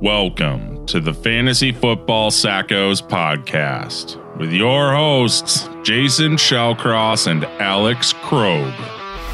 [0.00, 8.72] Welcome to the Fantasy Football Sackos podcast with your hosts, Jason Shellcross and Alex Krog.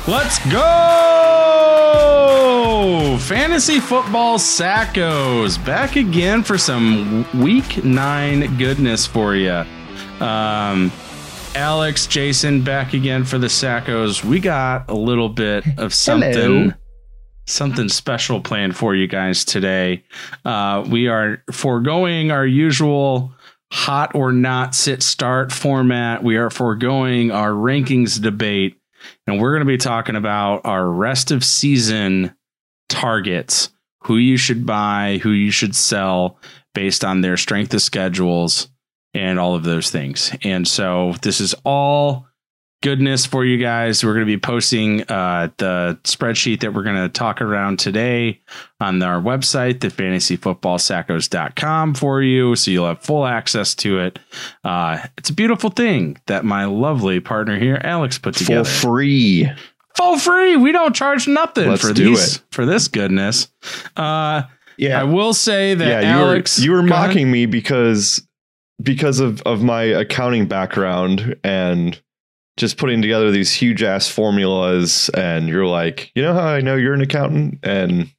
[0.08, 0.62] Let's go!
[3.20, 9.64] Fantasy Football Sackos back again for some week nine goodness for you.
[10.18, 10.90] Um,
[11.54, 14.24] Alex, Jason, back again for the Sackos.
[14.24, 16.32] We got a little bit of something.
[16.32, 16.72] Hello.
[17.46, 20.02] Something special planned for you guys today.
[20.44, 23.32] Uh, we are foregoing our usual
[23.72, 26.24] hot or not sit start format.
[26.24, 28.76] We are foregoing our rankings debate,
[29.26, 32.34] and we're going to be talking about our rest of season
[32.88, 33.70] targets
[34.02, 36.38] who you should buy, who you should sell
[36.74, 38.68] based on their strength of schedules
[39.14, 40.32] and all of those things.
[40.42, 42.25] And so this is all
[42.86, 44.04] goodness for you guys.
[44.04, 48.40] We're going to be posting uh, the spreadsheet that we're going to talk around today
[48.80, 52.54] on our website, the fantasyfootballsackos.com for you.
[52.54, 54.20] So you'll have full access to it.
[54.62, 58.62] Uh, it's a beautiful thing that my lovely partner here, Alex, put together.
[58.62, 59.50] For free.
[59.96, 60.56] For free.
[60.56, 62.42] We don't charge nothing Let's for these, it.
[62.52, 63.48] for this goodness.
[63.96, 64.42] Uh,
[64.76, 65.00] Yeah.
[65.00, 67.08] I will say that yeah, you Alex, were you were Go ahead.
[67.08, 68.24] mocking me because
[68.80, 72.00] because of of my accounting background and
[72.56, 76.76] just putting together these huge ass formulas and you're like, "You know how I know
[76.76, 78.10] you're an accountant?" And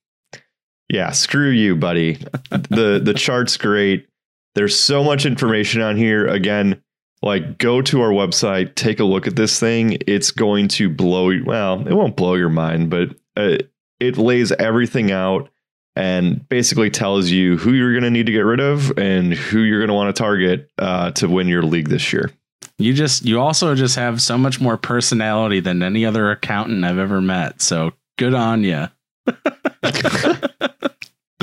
[0.90, 2.16] yeah, screw you, buddy.
[2.52, 4.08] the the chart's great.
[4.56, 6.26] There's so much information on here.
[6.28, 6.82] Again,
[7.22, 9.98] like go to our website, take a look at this thing.
[10.08, 11.44] It's going to blow you.
[11.46, 13.58] Well, it won't blow your mind, but uh,
[14.00, 15.50] it lays everything out
[15.96, 19.62] and basically tells you who you're going to need to get rid of and who
[19.62, 22.32] you're going to want to target uh, to win your league this year.
[22.80, 27.00] You just you also just have so much more personality than any other accountant I've
[27.00, 27.62] ever met.
[27.62, 28.88] So good on you.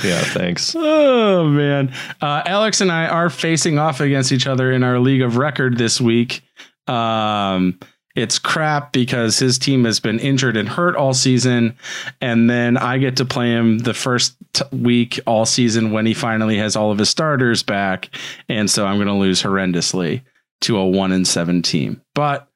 [0.05, 0.75] Yeah, thanks.
[0.77, 5.23] Oh man, uh, Alex and I are facing off against each other in our league
[5.23, 6.43] of record this week.
[6.87, 7.79] Um,
[8.15, 11.77] it's crap because his team has been injured and hurt all season,
[12.21, 16.13] and then I get to play him the first t- week all season when he
[16.13, 18.11] finally has all of his starters back,
[18.49, 20.23] and so I'm going to lose horrendously
[20.65, 22.03] to a one in seven team.
[22.15, 22.49] But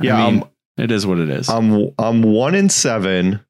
[0.00, 0.44] Yeah, I mean,
[0.76, 1.48] it is what it is.
[1.48, 3.40] I'm I'm one in seven,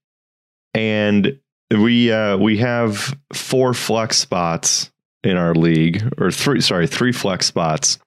[0.75, 1.39] and
[1.71, 4.91] we uh, we have four flex spots
[5.23, 6.61] in our league, or three.
[6.61, 7.99] Sorry, three flex spots,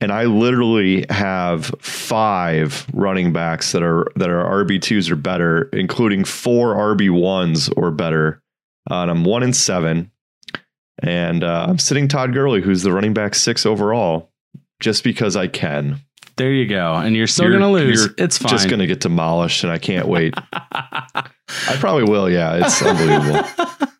[0.00, 5.68] and I literally have five running backs that are that are RB twos or better,
[5.72, 8.42] including four RB ones or better.
[8.90, 10.10] Uh, and I'm one in seven,
[11.00, 14.31] and uh, I'm sitting Todd Gurley, who's the running back six overall,
[14.82, 16.00] just because I can.
[16.36, 18.08] there you go, and you're still You're- to lose.
[18.18, 18.50] It's fine.
[18.50, 20.34] Just gonna get demolished, and I can't wait.
[20.52, 22.28] I probably will.
[22.28, 23.48] Yeah, it's unbelievable.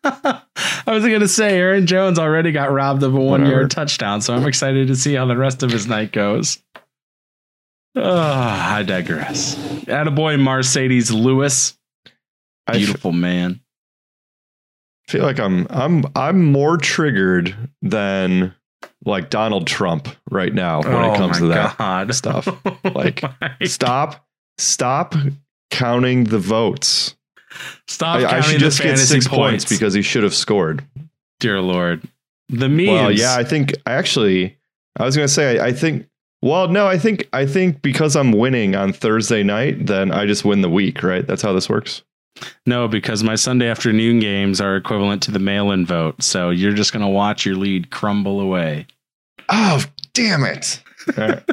[0.85, 4.19] I was going to say Aaron Jones already got robbed of a one yard touchdown,
[4.21, 6.57] so I'm excited to see how the rest of his night goes.
[7.95, 9.55] Ah, I digress.
[9.85, 11.77] Attaboy Marcedes Lewis.
[12.67, 13.61] I f- Beautiful man.
[15.07, 18.53] feel like I'm I'm I'm more triggered than
[19.05, 21.71] like Donald Trump right now when it oh comes to that.
[21.79, 22.13] Oh God.
[22.15, 22.47] stuff.
[22.83, 23.23] Like,
[23.65, 24.25] Stop,
[24.57, 25.15] stop
[25.71, 27.15] counting the votes.
[27.87, 30.33] stop I, I counting should the just get fantasy six points because he should have
[30.35, 30.85] scored.
[31.39, 32.03] dear Lord.
[32.49, 32.89] The memes.
[32.89, 34.57] Well, yeah, I think actually,
[34.97, 36.07] I was gonna say I, I think.
[36.41, 40.43] Well, no, I think I think because I'm winning on Thursday night, then I just
[40.43, 41.25] win the week, right?
[41.25, 42.03] That's how this works.
[42.65, 46.21] No, because my Sunday afternoon games are equivalent to the mail-in vote.
[46.21, 48.87] So you're just going to watch your lead crumble away.
[49.49, 49.83] Oh,
[50.13, 50.81] damn it!
[51.17, 51.43] All right.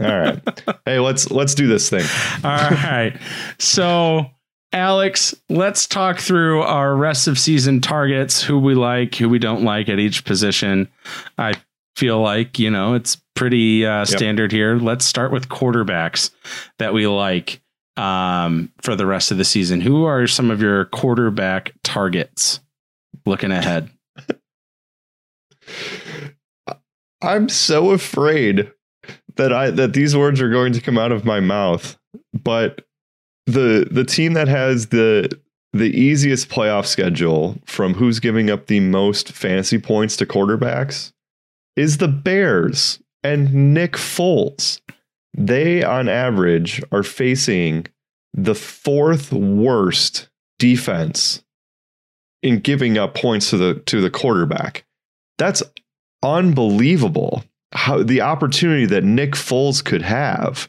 [0.00, 0.62] All right.
[0.84, 2.04] Hey, let's let's do this thing.
[2.44, 3.16] All right.
[3.58, 4.26] So,
[4.72, 9.62] Alex, let's talk through our rest of season targets, who we like, who we don't
[9.62, 10.88] like at each position.
[11.36, 11.54] I
[11.96, 14.76] feel like, you know, it's pretty uh, standard here.
[14.76, 16.30] Let's start with quarterbacks
[16.78, 17.60] that we like
[17.96, 19.80] um, for the rest of the season.
[19.80, 22.60] Who are some of your quarterback targets
[23.26, 23.90] looking ahead?
[27.20, 28.70] I'm so afraid
[29.36, 31.96] that I that these words are going to come out of my mouth.
[32.32, 32.84] But
[33.46, 35.30] the the team that has the
[35.72, 41.12] the easiest playoff schedule from who's giving up the most fantasy points to quarterbacks
[41.76, 44.80] is the Bears and Nick Foles.
[45.36, 47.86] They on average are facing
[48.34, 50.28] the fourth worst
[50.58, 51.42] defense
[52.42, 54.84] in giving up points to the to the quarterback.
[55.38, 55.62] That's
[56.22, 60.68] unbelievable how the opportunity that Nick Foles could have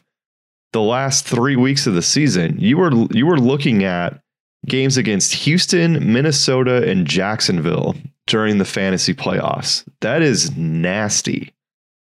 [0.72, 2.56] the last 3 weeks of the season.
[2.58, 4.20] You were you were looking at
[4.66, 7.94] games against Houston, Minnesota and Jacksonville
[8.26, 9.84] during the fantasy playoffs.
[10.00, 11.52] That is nasty.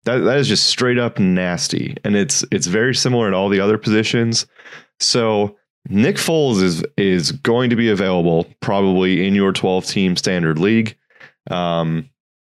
[0.05, 3.59] That that is just straight up nasty, and it's it's very similar in all the
[3.59, 4.47] other positions.
[4.99, 5.57] So
[5.89, 10.97] Nick Foles is is going to be available probably in your 12 team standard league.
[11.49, 12.09] Um,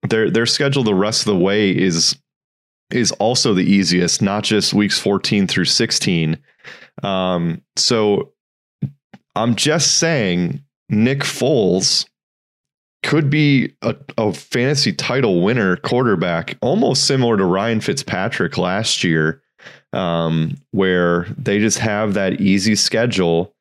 [0.08, 2.16] their their schedule the rest of the way is
[2.90, 6.38] is also the easiest, not just weeks 14 through 16.
[7.02, 8.32] Um, so
[9.36, 12.06] I'm just saying Nick Foles
[13.02, 19.42] could be a, a fantasy title winner quarterback, almost similar to Ryan Fitzpatrick last year,
[19.92, 23.54] um, where they just have that easy schedule.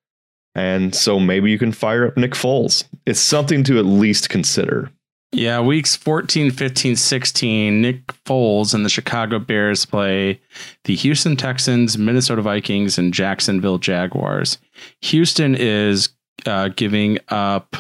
[0.56, 2.84] And so maybe you can fire up Nick Foles.
[3.06, 4.92] It's something to at least consider.
[5.32, 10.42] Yeah, weeks 14, 15, 16, Nick Foles and the Chicago Bears play
[10.86, 14.58] the Houston Texans, Minnesota Vikings, and Jacksonville Jaguars.
[15.02, 16.10] Houston is
[16.48, 17.76] uh, giving up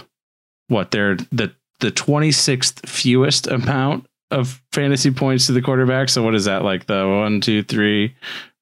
[0.68, 6.10] what they're the the 26th fewest amount of fantasy points to the quarterback.
[6.10, 8.16] So what is that like the one, two, three,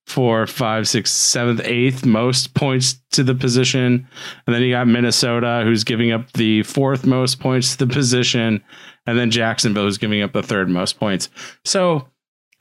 [0.07, 4.07] four, five, six, seventh, eighth most points to the position.
[4.45, 8.63] And then you got Minnesota, who's giving up the fourth most points to the position.
[9.06, 11.30] And then Jacksonville, who's giving up the third most points.
[11.65, 12.07] So,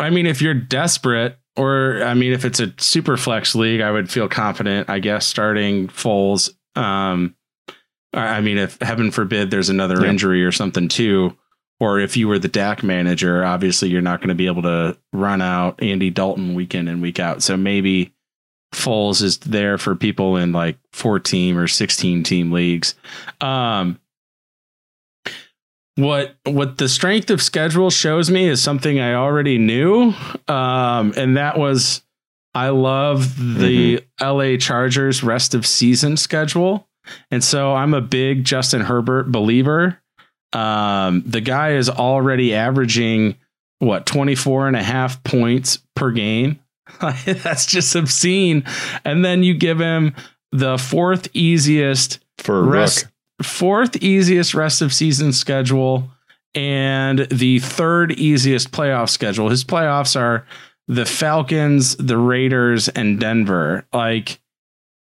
[0.01, 3.93] I mean, if you're desperate, or I mean, if it's a super flex league, I
[3.93, 6.51] would feel confident, I guess, starting Foles.
[6.75, 7.37] Um,
[8.13, 10.11] I mean, if heaven forbid there's another yeah.
[10.11, 11.37] injury or something too,
[11.81, 14.97] or if you were the Dak manager, obviously you're not going to be able to
[15.13, 17.43] run out Andy Dalton week in and week out.
[17.43, 18.15] So maybe
[18.75, 22.95] Foles is there for people in like four team or 16 team leagues.
[23.41, 23.99] Um,
[25.97, 30.13] what what the strength of schedule shows me is something I already knew,
[30.47, 32.03] um, and that was
[32.55, 34.25] I love the mm-hmm.
[34.27, 36.87] LA Chargers rest of season schedule,
[37.31, 39.99] and so I'm a big Justin Herbert believer.
[40.57, 43.37] Um, the guy is already averaging
[43.79, 46.61] what 24 and a half points per game.
[47.01, 48.65] That's just obscene.
[49.05, 50.15] And then you give him
[50.53, 53.07] the fourth easiest for rest,
[53.43, 56.11] fourth easiest rest of season schedule
[56.55, 59.51] and the third easiest playoff schedule.
[59.51, 60.47] His playoffs are
[60.89, 63.85] the Falcons, the Raiders, and Denver.
[63.93, 64.41] Like,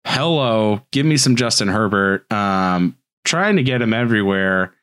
[0.04, 2.30] hello, give me some Justin Herbert.
[2.30, 4.74] Um, trying to get him everywhere.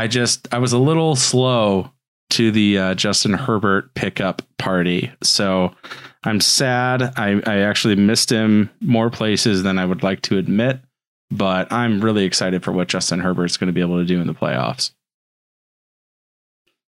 [0.00, 1.90] I just I was a little slow
[2.30, 5.74] to the uh, Justin Herbert pickup party, so
[6.24, 7.02] I'm sad.
[7.18, 10.80] I I actually missed him more places than I would like to admit,
[11.30, 14.26] but I'm really excited for what Justin Herbert's going to be able to do in
[14.26, 14.92] the playoffs.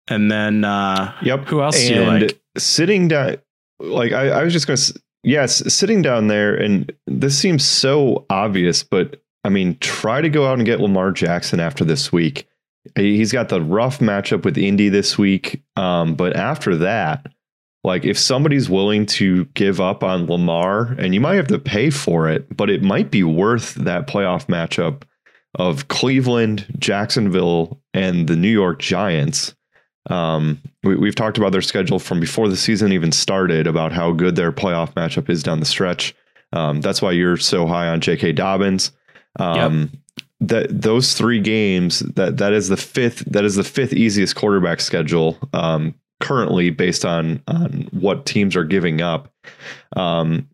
[0.06, 1.46] And then, uh, yep.
[1.46, 2.42] Who else and do you like?
[2.58, 3.38] Sitting down,
[3.78, 8.26] like I, I was just going to, yes, sitting down there, and this seems so
[8.28, 12.46] obvious, but I mean, try to go out and get Lamar Jackson after this week.
[12.96, 15.62] He's got the rough matchup with Indy this week.
[15.76, 17.26] Um, but after that,
[17.84, 21.90] like if somebody's willing to give up on Lamar, and you might have to pay
[21.90, 25.02] for it, but it might be worth that playoff matchup
[25.56, 29.54] of Cleveland, Jacksonville, and the New York Giants.
[30.08, 34.12] Um, we, have talked about their schedule from before the season even started about how
[34.12, 36.14] good their playoff matchup is down the stretch.
[36.52, 38.32] Um, that's why you're so high on J.K.
[38.32, 38.92] Dobbins.
[39.38, 39.99] Um, yep
[40.40, 44.80] that those three games that that is the fifth that is the fifth easiest quarterback
[44.80, 49.32] schedule um, currently based on on what teams are giving up.
[49.96, 50.48] Um,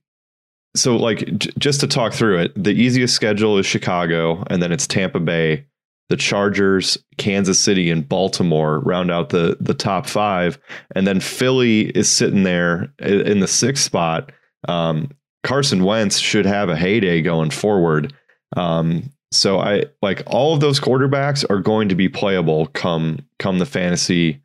[0.75, 4.73] so like j- just to talk through it, the easiest schedule is Chicago, and then
[4.73, 5.65] it's Tampa Bay,
[6.09, 10.59] the Chargers, Kansas City, and Baltimore round out the the top five,
[10.95, 14.33] and then Philly is sitting there in the sixth spot.
[14.69, 15.11] Um,
[15.45, 18.13] Carson Wentz should have a heyday going forward.
[18.57, 23.59] Um, so I like all of those quarterbacks are going to be playable come come
[23.59, 24.41] the fantasy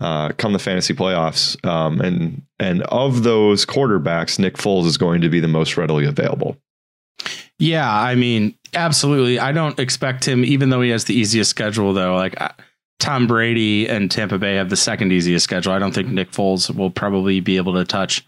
[0.00, 1.64] uh, come the fantasy playoffs.
[1.66, 6.06] Um, and and of those quarterbacks, Nick Foles is going to be the most readily
[6.06, 6.56] available.
[7.58, 9.38] Yeah, I mean, absolutely.
[9.38, 12.14] I don't expect him, even though he has the easiest schedule, though.
[12.14, 12.50] Like uh,
[12.98, 15.72] Tom Brady and Tampa Bay have the second easiest schedule.
[15.72, 18.26] I don't think Nick Foles will probably be able to touch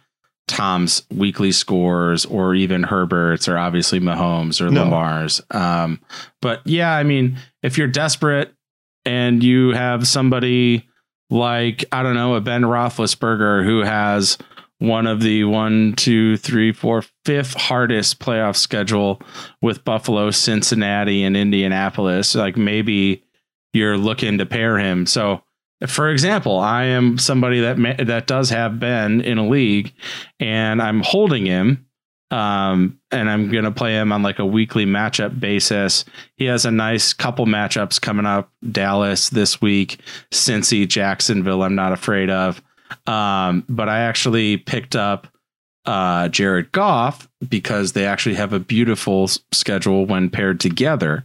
[0.48, 4.84] Tom's weekly scores or even Herbert's or obviously Mahomes or no.
[4.84, 5.40] Lamar's.
[5.50, 6.00] Um,
[6.42, 8.52] but yeah, I mean, if you're desperate
[9.04, 10.88] and you have somebody
[11.30, 14.38] like, I don't know, a Ben Roethlisberger who has
[14.78, 19.20] one of the one, two, three, four, fifth hardest playoff schedule
[19.60, 23.24] with Buffalo, Cincinnati, and Indianapolis, like maybe
[23.72, 25.04] you're looking to pair him.
[25.04, 25.42] So
[25.87, 29.92] for example, I am somebody that that does have Ben in a league,
[30.40, 31.85] and I'm holding him.
[32.30, 36.04] Um, and I'm going to play him on like a weekly matchup basis.
[36.37, 41.92] He has a nice couple matchups coming up Dallas this week, Cincy, Jacksonville, I'm not
[41.92, 42.61] afraid of.
[43.06, 45.26] Um, but I actually picked up
[45.87, 51.25] uh, Jared Goff because they actually have a beautiful schedule when paired together.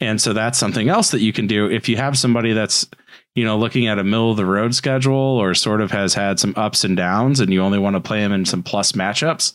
[0.00, 2.86] And so that's something else that you can do if you have somebody that's,
[3.34, 6.38] you know, looking at a middle of the road schedule or sort of has had
[6.38, 9.54] some ups and downs and you only want to play him in some plus matchups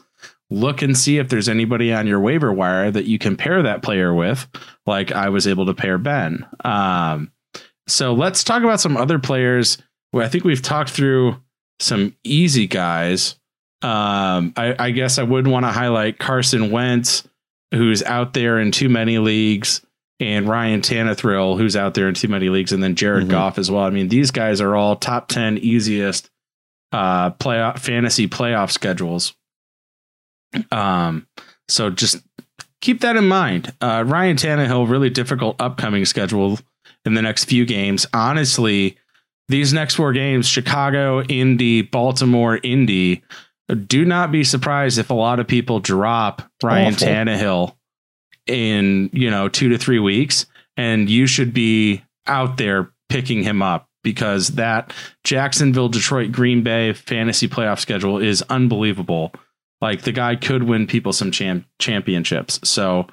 [0.49, 3.83] look and see if there's anybody on your waiver wire that you can pair that
[3.83, 4.47] player with,
[4.85, 6.45] like I was able to pair Ben.
[6.63, 7.31] Um,
[7.87, 9.77] so let's talk about some other players.
[10.13, 11.37] I think we've talked through
[11.79, 13.35] some easy guys.
[13.81, 17.27] Um, I, I guess I would want to highlight Carson Wentz,
[17.73, 19.81] who's out there in too many leagues,
[20.19, 23.31] and Ryan Tannehill, who's out there in too many leagues, and then Jared mm-hmm.
[23.31, 23.83] Goff as well.
[23.83, 26.29] I mean, these guys are all top ten easiest
[26.91, 29.33] uh, playoff fantasy playoff schedules
[30.71, 31.27] um,
[31.67, 32.17] so just
[32.81, 33.73] keep that in mind.
[33.81, 36.59] Uh, Ryan Tannehill, really difficult upcoming schedule
[37.05, 38.05] in the next few games.
[38.13, 38.97] Honestly,
[39.47, 43.23] these next four games Chicago, Indy, Baltimore, Indy.
[43.85, 47.07] Do not be surprised if a lot of people drop Ryan Awful.
[47.07, 47.75] Tannehill
[48.49, 50.45] in, you know, two to three weeks.
[50.75, 56.93] And you should be out there picking him up because that Jacksonville, Detroit, Green Bay
[56.93, 59.31] fantasy playoff schedule is unbelievable.
[59.81, 62.59] Like the guy could win people some champ- championships.
[62.63, 63.07] So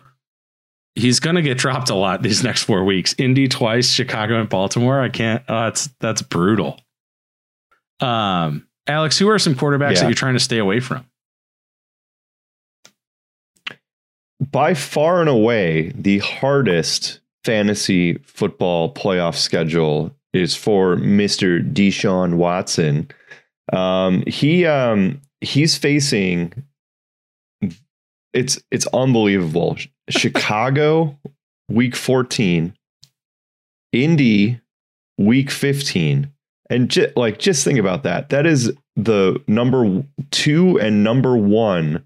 [0.94, 3.14] he's going to get dropped a lot these next four weeks.
[3.18, 5.00] Indy twice, Chicago and Baltimore.
[5.00, 5.42] I can't.
[5.48, 6.80] Oh, that's that's brutal.
[8.00, 10.00] Um, Alex, who are some quarterbacks yeah.
[10.00, 11.06] that you're trying to stay away from?
[14.40, 21.62] By far and away, the hardest fantasy football playoff schedule is for Mr.
[21.72, 23.10] Deshaun Watson.
[23.72, 26.52] Um, he um, he's facing
[28.32, 29.76] it's it's unbelievable.
[30.08, 31.18] Chicago
[31.68, 32.74] week 14,
[33.92, 34.60] Indy
[35.18, 36.30] week 15.
[36.68, 38.28] And j- like just think about that.
[38.28, 42.04] That is the number 2 and number 1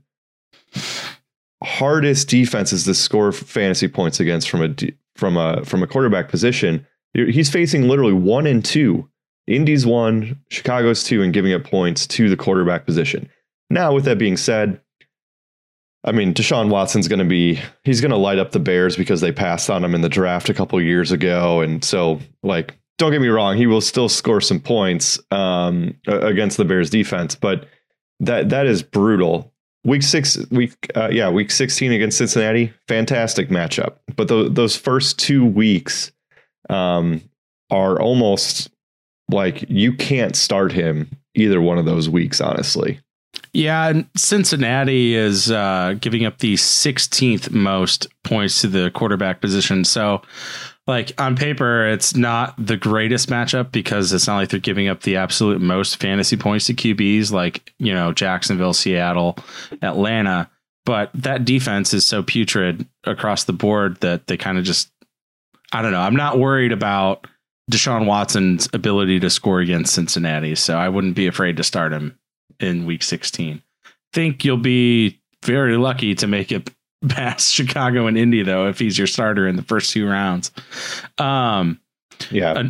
[1.62, 4.74] hardest defenses to score fantasy points against from a
[5.16, 6.86] from a from a quarterback position.
[7.12, 9.10] He's facing literally 1 and 2
[9.50, 13.28] Indy's one, Chicago's two, and giving up points to the quarterback position.
[13.68, 14.80] Now, with that being said,
[16.04, 19.20] I mean, Deshaun Watson's going to be, he's going to light up the Bears because
[19.20, 21.60] they passed on him in the draft a couple years ago.
[21.60, 26.56] And so, like, don't get me wrong, he will still score some points um, against
[26.56, 27.66] the Bears defense, but
[28.20, 29.52] that that is brutal.
[29.84, 33.96] Week six, week uh, yeah, week sixteen against Cincinnati, fantastic matchup.
[34.14, 36.12] But th- those first two weeks
[36.68, 37.22] um,
[37.70, 38.70] are almost
[39.30, 43.00] like you can't start him either one of those weeks, honestly.
[43.52, 49.84] Yeah, and Cincinnati is uh, giving up the 16th most points to the quarterback position.
[49.84, 50.22] So,
[50.86, 55.02] like on paper, it's not the greatest matchup because it's not like they're giving up
[55.02, 59.36] the absolute most fantasy points to QBs, like you know Jacksonville, Seattle,
[59.82, 60.50] Atlanta.
[60.86, 64.90] But that defense is so putrid across the board that they kind of just,
[65.72, 66.00] I don't know.
[66.00, 67.26] I'm not worried about
[67.70, 72.18] Deshaun Watson's ability to score against Cincinnati, so I wouldn't be afraid to start him
[72.58, 73.62] in week 16.
[74.12, 76.70] Think you'll be very lucky to make it
[77.08, 80.50] past Chicago and Indy though if he's your starter in the first two rounds.
[81.18, 81.80] Um
[82.30, 82.52] yeah.
[82.52, 82.64] Uh,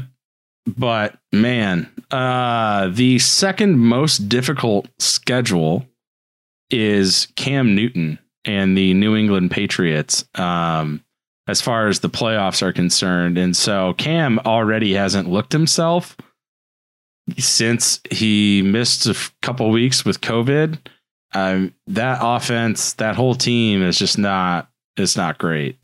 [0.67, 5.87] but man, uh the second most difficult schedule
[6.71, 10.25] is Cam Newton and the New England Patriots.
[10.35, 11.05] Um
[11.49, 13.37] as far as the playoffs are concerned.
[13.37, 16.17] And so Cam already hasn't looked himself
[17.39, 20.79] since he missed a couple weeks with COVID.
[21.33, 25.79] Um, that offense, that whole team is just not, it's not great.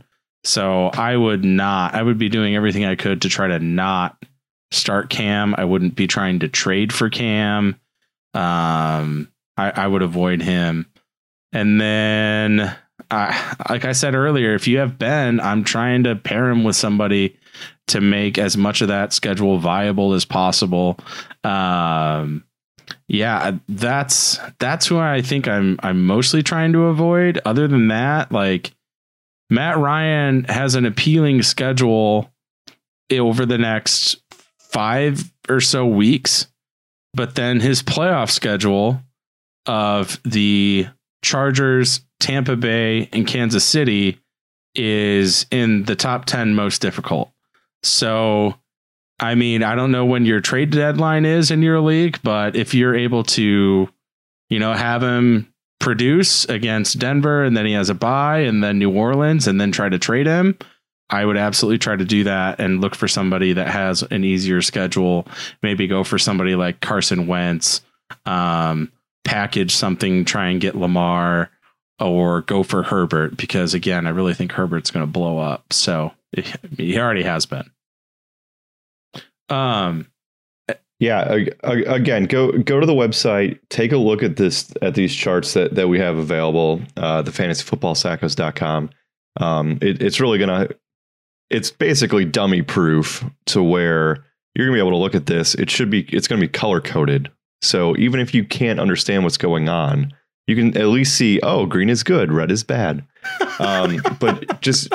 [0.44, 4.16] So I would not, I would be doing everything I could to try to not
[4.70, 5.54] start Cam.
[5.56, 7.80] I wouldn't be trying to trade for Cam.
[8.34, 10.86] Um, I, I would avoid him.
[11.52, 12.76] And then
[13.10, 16.76] uh, like I said earlier, if you have Ben, I'm trying to pair him with
[16.76, 17.38] somebody
[17.88, 20.98] to make as much of that schedule viable as possible.
[21.44, 22.44] Um,
[23.08, 27.40] yeah, that's that's who I think I'm I'm mostly trying to avoid.
[27.44, 28.72] Other than that, like
[29.48, 32.30] Matt Ryan has an appealing schedule
[33.10, 34.16] over the next
[34.58, 36.48] five or so weeks,
[37.14, 39.00] but then his playoff schedule
[39.66, 40.88] of the
[41.22, 44.20] Chargers, Tampa Bay, and Kansas City
[44.74, 47.30] is in the top 10 most difficult.
[47.82, 48.54] So,
[49.18, 52.74] I mean, I don't know when your trade deadline is in your league, but if
[52.74, 53.88] you're able to,
[54.50, 58.78] you know, have him produce against Denver and then he has a bye and then
[58.78, 60.58] New Orleans and then try to trade him,
[61.08, 64.60] I would absolutely try to do that and look for somebody that has an easier
[64.60, 65.26] schedule.
[65.62, 67.82] Maybe go for somebody like Carson Wentz,
[68.26, 68.92] um,
[69.24, 71.50] package something, try and get Lamar,
[72.00, 75.72] or go for Herbert because again, I really think Herbert's going to blow up.
[75.72, 76.12] So
[76.76, 77.70] he already has been.
[79.48, 80.06] Um,
[80.98, 81.44] yeah.
[81.62, 85.74] Again, go go to the website, take a look at this at these charts that
[85.74, 86.80] that we have available.
[86.96, 88.90] Uh, the fantasyfootballsackos.com.
[89.38, 90.68] Um, it, it's really gonna.
[91.50, 94.24] It's basically dummy proof to where
[94.54, 95.54] you're gonna be able to look at this.
[95.54, 96.02] It should be.
[96.04, 97.30] It's gonna be color coded.
[97.62, 100.12] So even if you can't understand what's going on,
[100.46, 101.40] you can at least see.
[101.42, 103.04] Oh, green is good, red is bad.
[103.58, 104.92] Um, but just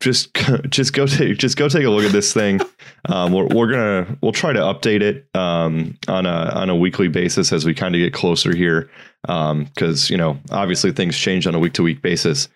[0.00, 0.34] just
[0.68, 2.60] just go take just go take a look at this thing.
[3.08, 7.08] Um, we're, we're gonna we'll try to update it um, on a on a weekly
[7.08, 8.90] basis as we kind of get closer here
[9.22, 12.48] because um, you know obviously things change on a week to week basis.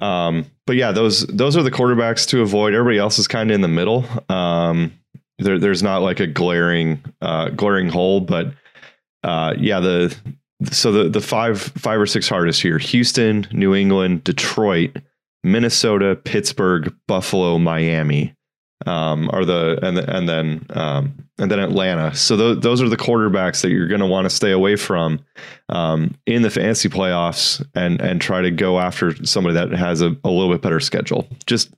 [0.00, 2.74] Um, but yeah, those those are the quarterbacks to avoid.
[2.74, 4.06] Everybody else is kind of in the middle.
[4.30, 4.92] Um,
[5.38, 8.54] there, there's not like a glaring uh, glaring hole, but
[9.24, 10.16] uh, yeah, the
[10.70, 14.96] so the the five five or six hardest here: Houston, New England, Detroit.
[15.44, 18.34] Minnesota, Pittsburgh, Buffalo, Miami
[18.86, 22.14] um, are the and and then um, and then Atlanta.
[22.14, 25.20] So th- those are the quarterbacks that you're going to want to stay away from
[25.68, 30.16] um, in the fantasy playoffs and and try to go after somebody that has a,
[30.24, 31.28] a little bit better schedule.
[31.46, 31.72] Just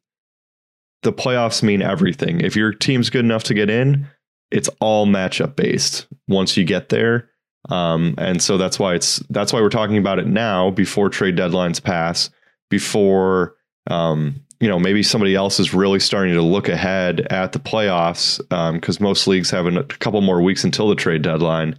[1.02, 2.40] the playoffs mean everything.
[2.40, 4.06] If your team's good enough to get in,
[4.50, 7.30] it's all matchup based once you get there.
[7.71, 11.37] Um, and so that's why it's that's why we're talking about it now before trade
[11.37, 12.30] deadlines pass
[12.75, 13.54] before
[13.88, 18.38] um, you know maybe somebody else is really starting to look ahead at the playoffs
[18.75, 21.78] because um, most leagues have a couple more weeks until the trade deadline.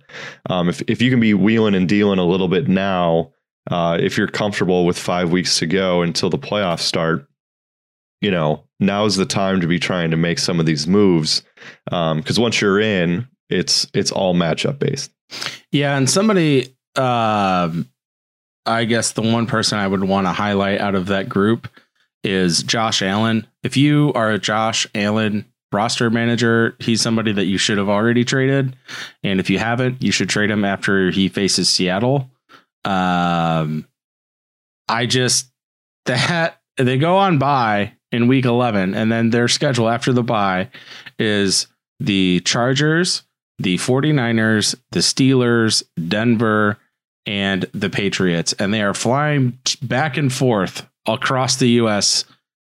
[0.50, 3.32] Um, if if you can be wheeling and dealing a little bit now,
[3.70, 7.28] uh, if you're comfortable with five weeks to go until the playoffs start,
[8.22, 11.44] you know now's the time to be trying to make some of these moves
[11.86, 15.12] because um, once you're in, it's it's all matchup based.
[15.72, 16.74] Yeah, and somebody.
[16.96, 17.72] Uh,
[18.66, 21.68] I guess the one person I would want to highlight out of that group
[22.24, 23.48] is Josh Allen.
[23.64, 28.24] If you are a Josh Allen roster manager, he's somebody that you should have already
[28.26, 28.76] traded.
[29.24, 32.30] And if you haven't, you should trade him after he faces Seattle.
[32.84, 33.88] Um,
[34.88, 35.52] I just,
[36.06, 40.70] that they go on by in week 11, and then their schedule after the bye
[41.20, 41.68] is
[42.00, 43.24] the Chargers,
[43.60, 46.78] the 49ers, the Steelers, Denver,
[47.26, 52.26] and the Patriots, and they are flying back and forth across the U.S.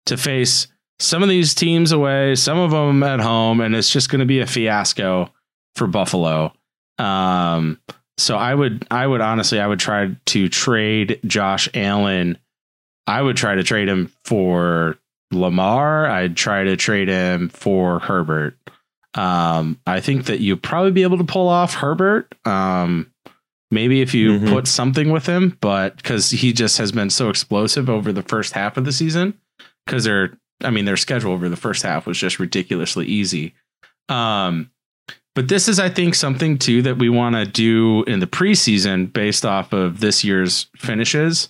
[0.05, 0.67] to face
[0.99, 4.25] some of these teams away, some of them at home, and it's just going to
[4.25, 5.29] be a fiasco
[5.75, 6.53] for Buffalo.
[6.97, 7.79] Um,
[8.17, 12.37] so I would, I would honestly, I would try to trade Josh Allen.
[13.07, 14.97] I would try to trade him for
[15.31, 16.07] Lamar.
[16.07, 18.57] I'd try to trade him for Herbert.
[19.15, 22.33] Um, I think that you'd probably be able to pull off Herbert.
[22.45, 23.11] Um,
[23.75, 24.53] Maybe if you mm-hmm.
[24.53, 28.53] put something with him, but because he just has been so explosive over the first
[28.53, 29.37] half of the season,
[29.85, 33.53] because they're, I mean, their schedule over the first half was just ridiculously easy.
[34.07, 34.71] Um,
[35.35, 39.11] but this is, I think, something too that we want to do in the preseason
[39.11, 41.49] based off of this year's finishes.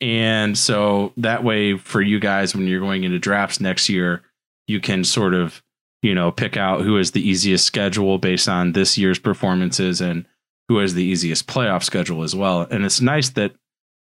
[0.00, 4.22] And so that way, for you guys, when you're going into drafts next year,
[4.66, 5.62] you can sort of,
[6.02, 10.26] you know, pick out who is the easiest schedule based on this year's performances and
[10.70, 12.60] who has the easiest playoff schedule as well.
[12.60, 13.56] And it's nice that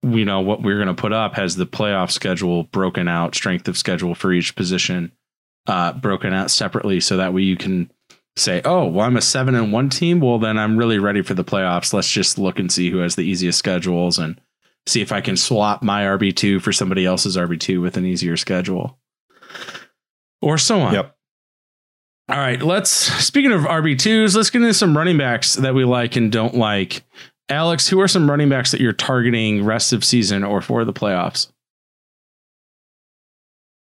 [0.02, 3.68] you know what we're going to put up has the playoff schedule broken out, strength
[3.68, 5.12] of schedule for each position
[5.68, 7.88] uh, broken out separately, so that way you can
[8.34, 10.18] say, "Oh, well, I'm a seven and one team.
[10.18, 11.92] Well, then I'm really ready for the playoffs.
[11.92, 14.40] Let's just look and see who has the easiest schedules and
[14.88, 18.04] see if I can swap my RB two for somebody else's RB two with an
[18.04, 18.98] easier schedule,
[20.42, 21.16] or so on." Yep.
[22.30, 26.14] All right, let's speaking of RB2s, let's get into some running backs that we like
[26.14, 27.02] and don't like.
[27.48, 30.92] Alex, who are some running backs that you're targeting rest of season or for the
[30.92, 31.50] playoffs?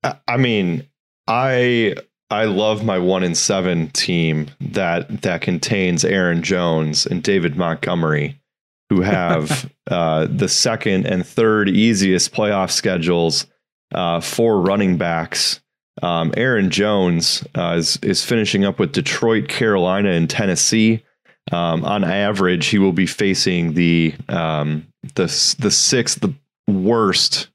[0.03, 0.89] I mean,
[1.29, 1.95] I
[2.31, 8.41] I love my one in seven team that that contains Aaron Jones and David Montgomery,
[8.89, 13.47] who have uh, the second and third easiest playoff schedules
[13.95, 15.62] uh, for running backs
[16.03, 21.05] um, Aaron Jones uh, is is finishing up with Detroit, Carolina, and Tennessee.
[21.51, 26.35] Um, on average, he will be facing the um, the the sixth the
[26.69, 27.49] worst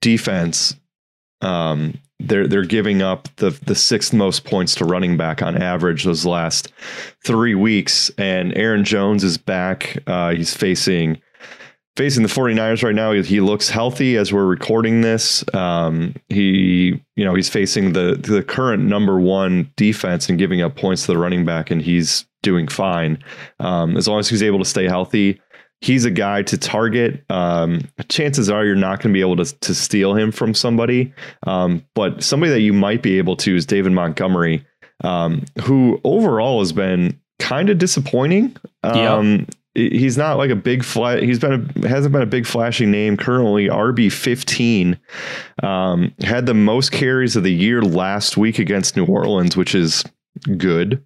[0.00, 0.76] defense.
[1.40, 6.04] Um, they're they're giving up the the sixth most points to running back on average
[6.04, 6.72] those last
[7.24, 8.10] three weeks.
[8.18, 9.98] And Aaron Jones is back.
[10.06, 11.20] Uh, he's facing
[11.96, 13.12] facing the 49ers right now.
[13.12, 15.44] He, looks healthy as we're recording this.
[15.54, 20.76] Um, he, you know, he's facing the the current number one defense and giving up
[20.76, 23.22] points to the running back, and he's doing fine
[23.60, 25.40] um, as long as he's able to stay healthy.
[25.80, 27.24] He's a guy to target.
[27.28, 31.12] Um, chances are you're not going to be able to, to steal him from somebody,
[31.46, 34.64] um, but somebody that you might be able to is David Montgomery,
[35.02, 38.56] um, who overall has been kind of disappointing.
[38.82, 41.22] Um, he's not like a big flat.
[41.22, 43.16] He's been a, hasn't been a big flashing name.
[43.16, 44.98] Currently RB fifteen.
[45.62, 50.04] Um, had the most carries of the year last week against New Orleans, which is
[50.56, 51.04] good.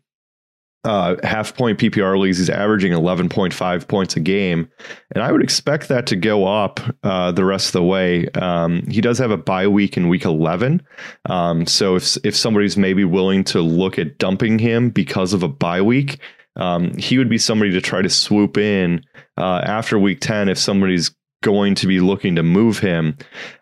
[0.85, 4.71] Uh, half point PPR leagues, he's averaging 11.5 points a game.
[5.13, 8.29] And I would expect that to go up uh, the rest of the way.
[8.31, 10.81] Um, he does have a bye week in week 11.
[11.29, 15.49] Um, so if, if somebody's maybe willing to look at dumping him because of a
[15.49, 16.21] bye week,
[16.59, 19.05] um, he would be somebody to try to swoop in
[19.37, 21.11] uh, after week 10 if somebody's
[21.43, 23.17] going to be looking to move him.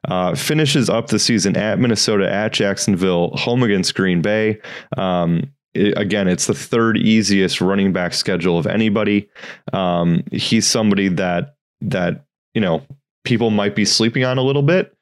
[0.09, 4.59] Uh, finishes up the season at Minnesota, at Jacksonville, home against Green Bay.
[4.97, 9.29] Um, it, again, it's the third easiest running back schedule of anybody.
[9.73, 12.83] Um, he's somebody that that you know
[13.25, 14.96] people might be sleeping on a little bit.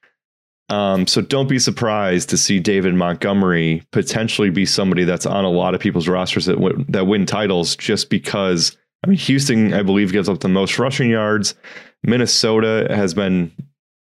[0.71, 5.51] Um, so don't be surprised to see David Montgomery potentially be somebody that's on a
[5.51, 9.83] lot of people's rosters that w- that win titles just because I mean Houston I
[9.83, 11.55] believe gives up the most rushing yards.
[12.03, 13.53] Minnesota has been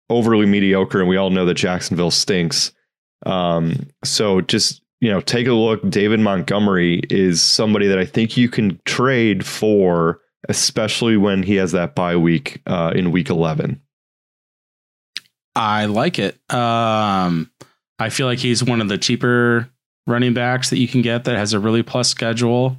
[0.09, 2.71] overly mediocre, and we all know that Jacksonville stinks.
[3.25, 5.87] Um, so just you know, take a look.
[5.89, 11.71] David Montgomery is somebody that I think you can trade for, especially when he has
[11.73, 13.81] that bye week uh, in week eleven.
[15.57, 16.35] I like it.
[16.53, 17.51] Um,
[17.99, 19.69] I feel like he's one of the cheaper
[20.05, 22.77] running backs that you can get that has a really plus schedule.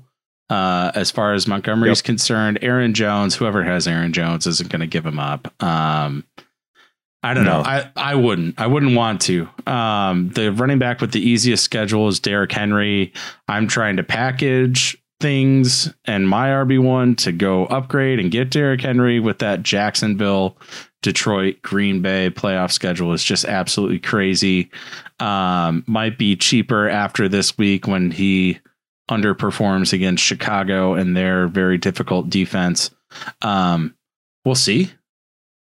[0.48, 4.80] Uh, as far as Montgomery is concerned, Aaron Jones, whoever has Aaron Jones, isn't going
[4.80, 5.52] to give him up.
[5.62, 6.24] Um,
[7.22, 7.62] I don't no.
[7.62, 7.68] know.
[7.68, 8.58] I, I wouldn't.
[8.58, 9.48] I wouldn't want to.
[9.66, 13.12] Um, the running back with the easiest schedule is Derrick Henry.
[13.48, 19.20] I'm trying to package things and my RB1 to go upgrade and get Derrick Henry
[19.20, 20.56] with that Jacksonville,
[21.02, 24.70] Detroit, Green Bay playoff schedule is just absolutely crazy.
[25.20, 28.58] Um, might be cheaper after this week when he
[29.10, 32.90] underperforms against Chicago and their very difficult defense.
[33.42, 33.94] Um,
[34.44, 34.92] we'll see.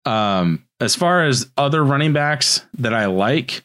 [0.05, 3.63] Um, as far as other running backs that I like,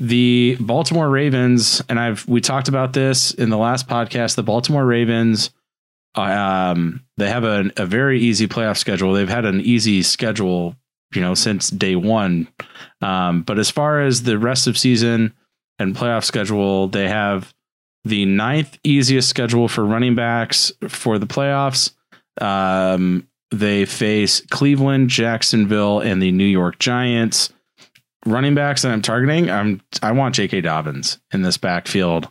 [0.00, 4.34] the Baltimore Ravens, and I've we talked about this in the last podcast.
[4.34, 5.50] The Baltimore Ravens,
[6.14, 9.12] um, they have a, a very easy playoff schedule.
[9.12, 10.74] They've had an easy schedule,
[11.14, 12.48] you know, since day one.
[13.02, 15.34] Um, but as far as the rest of season
[15.78, 17.54] and playoff schedule, they have
[18.04, 21.92] the ninth easiest schedule for running backs for the playoffs.
[22.40, 27.52] Um, they face Cleveland, Jacksonville, and the New York Giants.
[28.26, 30.60] Running backs that I'm targeting, I'm I want J.K.
[30.60, 32.28] Dobbins in this backfield.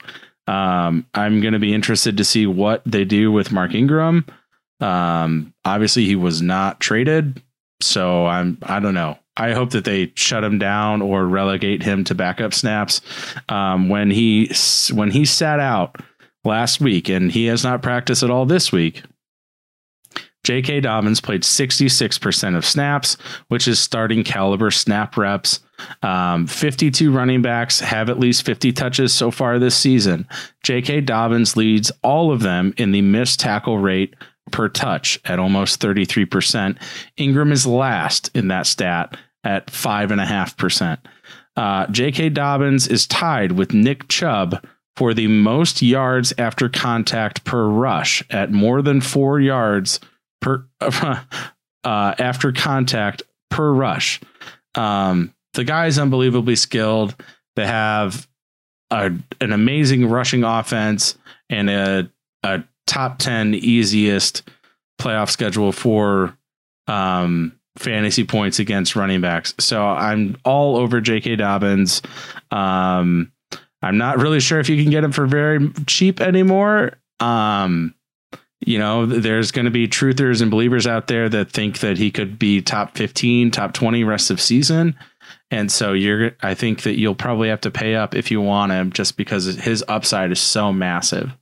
[0.47, 4.25] Um, I'm going to be interested to see what they do with Mark Ingram.
[4.79, 7.41] Um, obviously, he was not traded,
[7.81, 9.17] so I'm I don't know.
[9.35, 13.01] I hope that they shut him down or relegate him to backup snaps.
[13.47, 14.51] Um, when he
[14.91, 15.95] when he sat out
[16.43, 19.03] last week and he has not practiced at all this week,
[20.49, 20.79] J.K.
[20.79, 23.17] Dobbins played 66% of snaps,
[23.49, 25.59] which is starting caliber snap reps.
[26.01, 30.27] Um, 52 running backs have at least 50 touches so far this season.
[30.63, 31.01] J.K.
[31.01, 34.15] Dobbins leads all of them in the missed tackle rate
[34.49, 36.81] per touch at almost 33%.
[37.17, 40.97] Ingram is last in that stat at 5.5%.
[41.57, 42.29] Uh, J.K.
[42.29, 48.51] Dobbins is tied with Nick Chubb for the most yards after contact per rush at
[48.51, 49.99] more than four yards
[50.41, 51.25] per uh,
[51.83, 54.19] after contact per rush.
[54.75, 57.15] Um, the guy is unbelievably skilled.
[57.55, 58.27] They have
[58.91, 61.17] a, an amazing rushing offense
[61.49, 62.11] and a,
[62.43, 64.43] a top 10 easiest
[64.99, 66.37] playoff schedule for
[66.87, 69.53] um, fantasy points against running backs.
[69.59, 71.37] So I'm all over J.K.
[71.37, 72.01] Dobbins.
[72.51, 73.31] Um,
[73.81, 76.97] I'm not really sure if you can get him for very cheap anymore.
[77.19, 77.95] Um,
[78.65, 82.11] you know, there's going to be truthers and believers out there that think that he
[82.11, 84.95] could be top 15, top 20 rest of season.
[85.51, 88.71] And so you're I think that you'll probably have to pay up if you want
[88.71, 91.35] him just because his upside is so massive.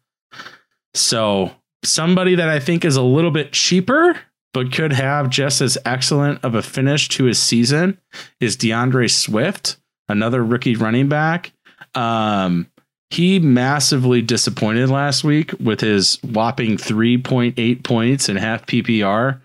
[0.93, 1.51] So
[1.84, 4.17] somebody that I think is a little bit cheaper
[4.53, 7.99] but could have just as excellent of a finish to his season
[8.39, 9.77] is D'Andre Swift,
[10.08, 11.51] another rookie running back.
[11.93, 12.67] Um,
[13.10, 19.39] he massively disappointed last week with his whopping 3.8 points and half PPR.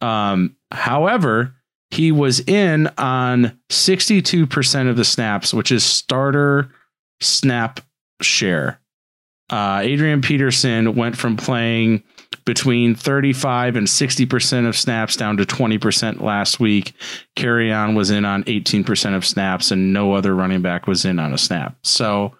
[0.00, 1.54] Um, however,
[1.90, 6.70] he was in on 62% of the snaps, which is starter
[7.20, 7.80] snap
[8.22, 8.80] share.
[9.50, 12.02] Uh, Adrian Peterson went from playing
[12.46, 16.94] between 35 and 60% of snaps down to 20% last week.
[17.36, 21.34] Kerryon was in on 18% of snaps, and no other running back was in on
[21.34, 21.76] a snap.
[21.82, 22.34] So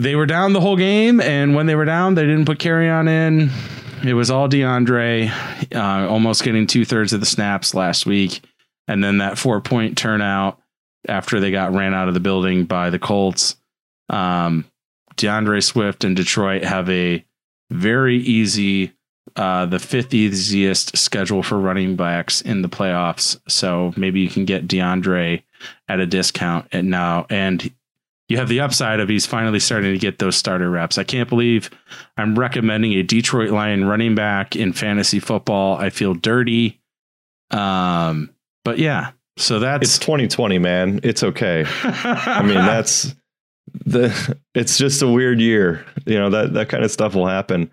[0.00, 3.08] they were down the whole game, and when they were down, they didn't put Kerryon
[3.08, 3.50] in.
[4.08, 5.30] It was all D'Andre,
[5.74, 8.40] uh, almost getting two thirds of the snaps last week,
[8.88, 10.58] and then that four point turnout
[11.06, 13.56] after they got ran out of the building by the Colts.
[14.08, 14.64] Um,
[15.16, 17.24] D'Andre Swift and Detroit have a
[17.70, 18.92] very easy,
[19.36, 23.38] uh, the fifth easiest schedule for running backs in the playoffs.
[23.48, 25.44] So maybe you can get D'Andre
[25.88, 27.70] at a discount and now, and
[28.30, 30.98] you have the upside of he's finally starting to get those starter reps.
[30.98, 31.68] I can't believe
[32.16, 35.76] I'm recommending a Detroit Lion running back in fantasy football.
[35.76, 36.80] I feel dirty.
[37.50, 38.30] Um,
[38.64, 41.00] but yeah, so that's it's 2020, man.
[41.02, 41.64] It's okay.
[41.82, 43.16] I mean, that's
[43.84, 45.84] the it's just a weird year.
[46.06, 47.68] You know, that that kind of stuff will happen.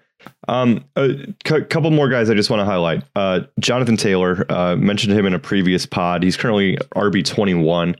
[0.47, 1.09] Um, a
[1.47, 3.03] c- couple more guys I just want to highlight.
[3.15, 6.23] Uh, Jonathan Taylor uh, mentioned him in a previous pod.
[6.23, 7.95] He's currently RB 21.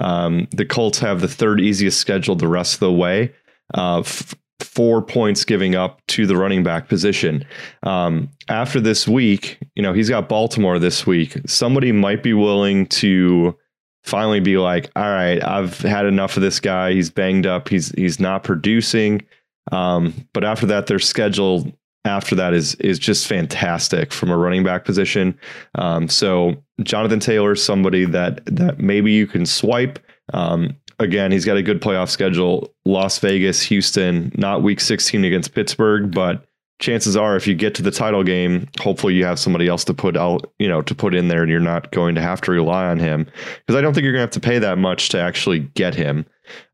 [0.00, 3.32] Um, the Colts have the third easiest schedule the rest of the way.
[3.74, 7.44] Uh, f- four points giving up to the running back position.
[7.82, 11.36] Um, after this week, you know, he's got Baltimore this week.
[11.46, 13.56] Somebody might be willing to
[14.04, 16.92] finally be like, all right, I've had enough of this guy.
[16.92, 17.68] He's banged up.
[17.68, 19.22] He's he's not producing.
[19.70, 21.72] Um, but after that, their schedule
[22.04, 25.38] after that is is just fantastic from a running back position.
[25.76, 29.98] Um, so Jonathan Taylor is somebody that that maybe you can swipe.
[30.32, 35.54] Um, again, he's got a good playoff schedule: Las Vegas, Houston, not Week 16 against
[35.54, 36.44] Pittsburgh, but
[36.80, 39.94] chances are, if you get to the title game, hopefully you have somebody else to
[39.94, 42.50] put out, you know, to put in there, and you're not going to have to
[42.50, 45.08] rely on him because I don't think you're going to have to pay that much
[45.10, 46.26] to actually get him.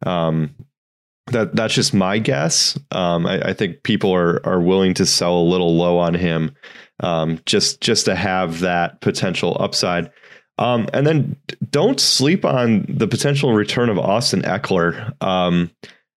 [0.06, 0.54] Um,
[1.30, 2.78] that that's just my guess.
[2.90, 6.54] Um, I, I, think people are are willing to sell a little low on him,
[7.00, 10.10] um, just just to have that potential upside.
[10.58, 11.36] Um, and then
[11.70, 15.14] don't sleep on the potential return of Austin Ekeler.
[15.22, 15.70] Um,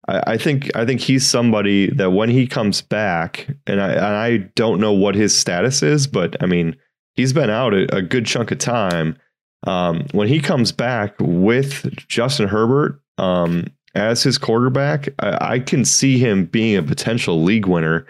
[0.08, 4.04] I, I, think I think he's somebody that when he comes back, and I and
[4.04, 6.76] I don't know what his status is, but I mean
[7.14, 9.16] he's been out a, a good chunk of time.
[9.64, 15.84] Um, when he comes back with Justin Herbert, um, as his quarterback, I, I, can
[15.84, 18.06] see him being a potential league winner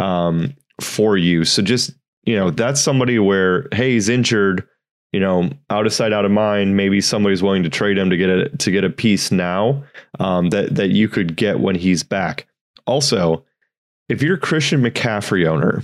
[0.00, 1.44] um, for you.
[1.44, 1.92] So just
[2.24, 4.66] you know, that's somebody where hey, he's injured.
[5.12, 6.76] You know, out of sight, out of mind.
[6.76, 9.82] Maybe somebody's willing to trade him to get a to get a piece now
[10.18, 12.46] um, that that you could get when he's back.
[12.86, 13.44] Also,
[14.08, 15.82] if you're a Christian McCaffrey owner,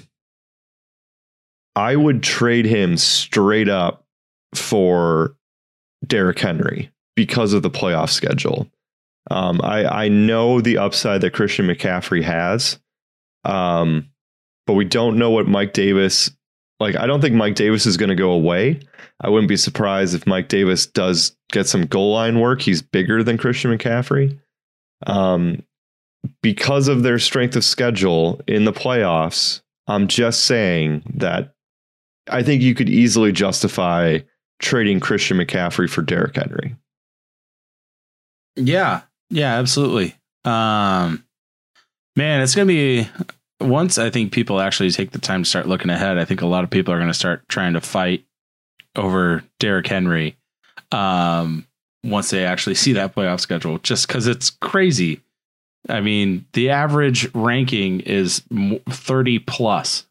[1.77, 4.05] I would trade him straight up
[4.55, 5.35] for
[6.07, 8.69] Derrick Henry because of the playoff schedule.
[9.31, 12.79] Um, I I know the upside that Christian McCaffrey has,
[13.45, 14.11] um,
[14.67, 16.31] but we don't know what Mike Davis.
[16.81, 18.81] Like, I don't think Mike Davis is going to go away.
[19.21, 22.61] I wouldn't be surprised if Mike Davis does get some goal line work.
[22.61, 24.39] He's bigger than Christian McCaffrey.
[25.07, 25.63] Um,
[26.43, 31.55] because of their strength of schedule in the playoffs, I'm just saying that
[32.29, 34.19] I think you could easily justify
[34.61, 36.77] trading Christian McCaffrey for Derrick Henry.
[38.57, 39.03] Yeah,
[39.33, 40.15] yeah, absolutely.
[40.45, 41.25] Um,
[42.17, 43.09] man, it's going to be
[43.61, 46.19] once I think people actually take the time to start looking ahead.
[46.19, 48.25] I think a lot of people are going to start trying to fight
[48.95, 50.37] over Derrick Henry
[50.91, 51.67] um,
[52.05, 55.23] once they actually see that playoff schedule, just because it's crazy.
[55.89, 58.43] I mean, the average ranking is
[58.91, 60.07] 30 plus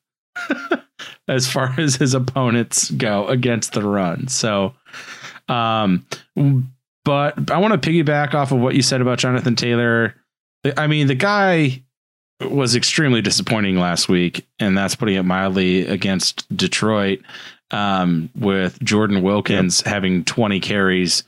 [1.28, 4.28] as far as his opponents go against the run.
[4.28, 4.74] So,
[5.48, 6.06] um,
[7.04, 10.16] but I want to piggyback off of what you said about Jonathan Taylor.
[10.78, 11.84] I mean, the guy
[12.40, 17.22] was extremely disappointing last week, and that's putting it mildly against Detroit.
[17.72, 19.94] Um, with Jordan Wilkins yep.
[19.94, 21.24] having 20 carries,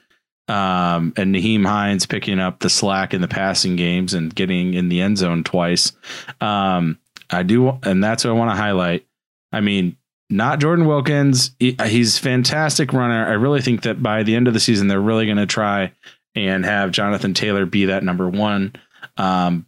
[0.49, 4.89] um, and Nyheim Hines picking up the slack in the passing games and getting in
[4.89, 5.93] the end zone twice.
[6.41, 9.05] Um, I do, and that's what I want to highlight.
[9.53, 9.95] I mean,
[10.29, 11.51] not Jordan Wilkins.
[11.59, 13.25] He, he's fantastic runner.
[13.25, 15.93] I really think that by the end of the season, they're really going to try
[16.35, 18.73] and have Jonathan Taylor be that number one.
[19.17, 19.67] Um,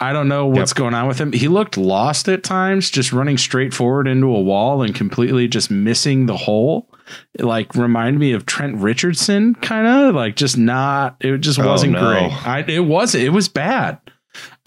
[0.00, 0.76] I don't know what's yep.
[0.76, 1.32] going on with him.
[1.32, 5.70] He looked lost at times, just running straight forward into a wall and completely just
[5.70, 6.90] missing the hole.
[7.34, 11.16] It like reminded me of Trent Richardson, kind of like just not.
[11.20, 12.10] It just oh, wasn't oh, no.
[12.10, 12.46] great.
[12.46, 13.98] I, it was it was bad.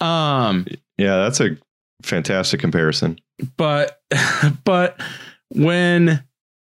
[0.00, 1.56] Um, yeah, that's a
[2.02, 3.18] fantastic comparison.
[3.56, 4.00] But
[4.64, 5.00] but
[5.50, 6.24] when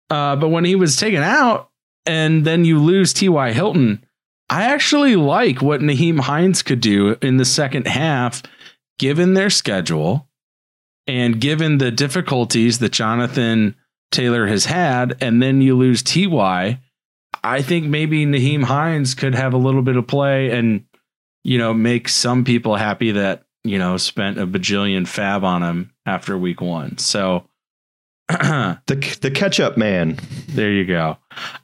[0.09, 1.71] Uh, but when he was taken out
[2.07, 3.53] and then you lose T.Y.
[3.53, 4.05] Hilton,
[4.49, 8.43] I actually like what Nyheim Hines could do in the second half,
[8.99, 10.27] given their schedule
[11.07, 13.77] and given the difficulties that Jonathan
[14.11, 15.17] Taylor has had.
[15.21, 16.81] And then you lose T.Y.
[17.45, 20.85] I think maybe Nyheim Hines could have a little bit of play and,
[21.45, 25.93] you know, make some people happy that, you know, spent a bajillion FAAB on him
[26.07, 26.99] after week one.
[26.99, 27.45] So,
[28.29, 30.19] the the catch up man.
[30.49, 31.19] There you go.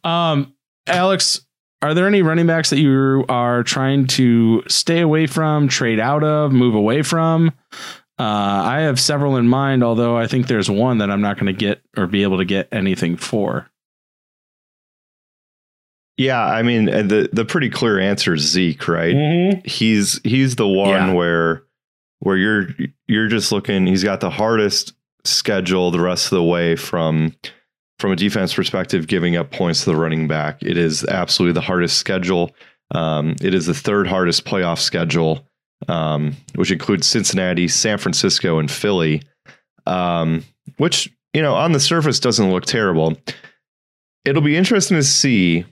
[0.04, 0.54] Um,
[0.86, 1.40] Alex,
[1.82, 6.24] are there any running backs that you are trying to stay away from, trade out
[6.24, 7.52] of, move away from?
[8.18, 11.52] Uh, I have several in mind, although I think there's one that I'm not going
[11.54, 13.68] to get or be able to get anything for.
[16.16, 19.14] Yeah, I mean uh, the the pretty clear answer is Zeke, right?
[19.14, 19.60] Mm-hmm.
[19.66, 21.12] He's he's the one Yeah.
[21.12, 21.62] where
[22.20, 22.68] where you're
[23.06, 23.86] you're just looking.
[23.86, 24.92] He's got the hardest
[25.24, 27.34] schedule the rest of the way from
[27.98, 30.62] from a defense perspective, giving up points to the running back.
[30.62, 32.54] It is absolutely the hardest schedule.
[32.94, 35.48] Um, it is the third hardest playoff schedule,
[35.88, 39.22] um, which includes Cincinnati, San Francisco, and Philly.
[39.86, 40.44] Um,
[40.78, 43.16] which you know on the surface doesn't look terrible.
[44.24, 45.64] It'll be interesting to see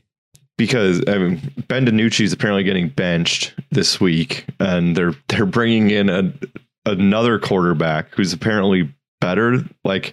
[0.56, 5.90] because I mean, Ben DiNucci is apparently getting benched this week, and they're they're bringing
[5.90, 6.32] in a,
[6.86, 9.64] another quarterback who's apparently better.
[9.84, 10.12] Like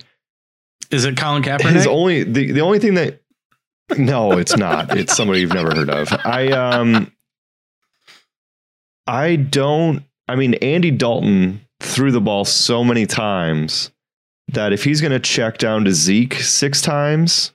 [0.90, 1.88] Is it Colin his Kaepernick?
[1.88, 3.22] only the, the only thing that
[3.98, 4.98] no, it's not.
[4.98, 6.08] It's somebody you've never heard of.
[6.24, 7.12] I um
[9.08, 13.92] I don't I mean Andy Dalton threw the ball so many times
[14.50, 17.52] that if he's gonna check down to Zeke six times,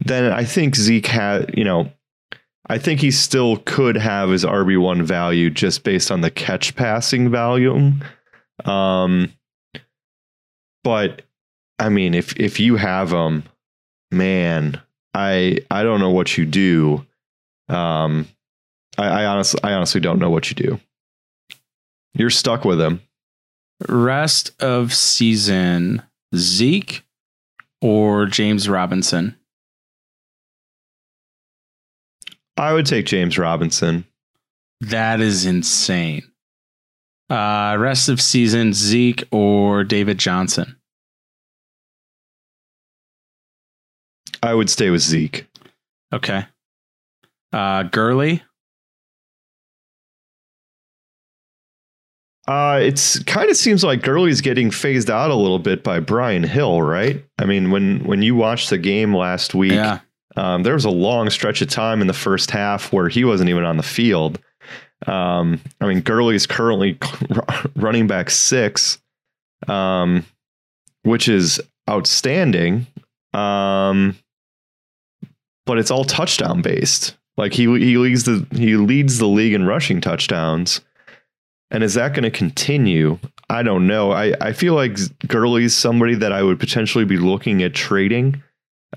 [0.00, 1.90] then I think Zeke had you know
[2.66, 7.30] I think he still could have his RB1 value just based on the catch passing
[7.30, 8.02] volume.
[8.64, 9.32] Um
[10.82, 11.22] but
[11.78, 13.44] I mean if if you have him
[14.14, 14.80] man,
[15.12, 17.06] I I don't know what you do.
[17.68, 18.28] Um,
[18.96, 20.80] I, I honestly I honestly don't know what you do.
[22.14, 23.00] You're stuck with him.
[23.88, 26.02] Rest of season,
[26.34, 27.04] Zeke
[27.82, 29.36] or James Robinson?
[32.56, 34.04] I would take James Robinson.
[34.80, 36.22] That is insane.
[37.30, 40.76] Uh, rest of season, Zeke or David Johnson?
[44.42, 45.46] I would stay with Zeke.
[46.12, 46.44] Okay.
[47.52, 48.42] Uh, Gurley.
[52.46, 56.42] Uh, it's kind of seems like Gurley's getting phased out a little bit by Brian
[56.42, 57.24] Hill, right?
[57.38, 60.00] I mean, when when you watched the game last week, Yeah.
[60.36, 63.50] Um, there was a long stretch of time in the first half where he wasn't
[63.50, 64.40] even on the field.
[65.06, 66.98] Um, I mean, Gurley's currently
[67.76, 68.98] running back six,
[69.68, 70.24] um,
[71.02, 72.86] which is outstanding.
[73.32, 74.16] Um,
[75.66, 77.16] but it's all touchdown based.
[77.36, 80.80] Like he he leads the he leads the league in rushing touchdowns.
[81.70, 83.18] And is that going to continue?
[83.50, 84.12] I don't know.
[84.12, 88.42] I, I feel like Gurley's somebody that I would potentially be looking at trading.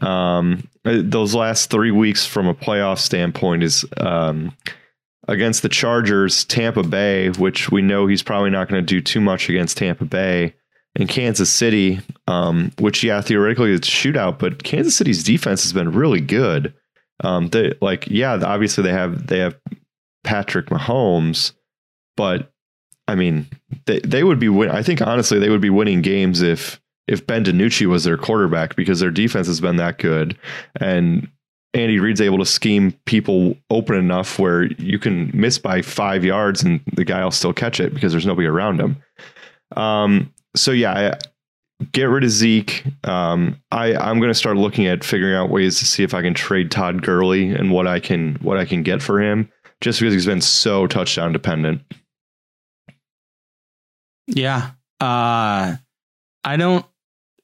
[0.01, 4.55] Um, uh, those last three weeks from a playoff standpoint is um,
[5.27, 9.21] against the Chargers, Tampa Bay, which we know he's probably not going to do too
[9.21, 10.53] much against Tampa Bay,
[10.95, 15.73] and Kansas City, um, which yeah, theoretically it's a shootout, but Kansas City's defense has
[15.73, 16.73] been really good.
[17.23, 19.57] Um, they like yeah, obviously they have they have
[20.23, 21.53] Patrick Mahomes,
[22.15, 22.51] but
[23.07, 23.47] I mean
[23.85, 27.25] they they would be win- I think honestly they would be winning games if if
[27.25, 30.37] Ben DiNucci was their quarterback because their defense has been that good
[30.79, 31.27] and
[31.73, 36.63] Andy Reid's able to scheme people open enough where you can miss by five yards
[36.63, 38.97] and the guy will still catch it because there's nobody around him.
[39.75, 41.17] Um, so yeah,
[41.91, 42.83] get rid of Zeke.
[43.03, 46.21] Um, I I'm going to start looking at figuring out ways to see if I
[46.21, 49.99] can trade Todd Gurley and what I can what I can get for him, just
[49.99, 51.81] because he's been so touchdown dependent.
[54.27, 54.71] Yeah.
[54.99, 55.75] Uh,
[56.43, 56.85] I don't,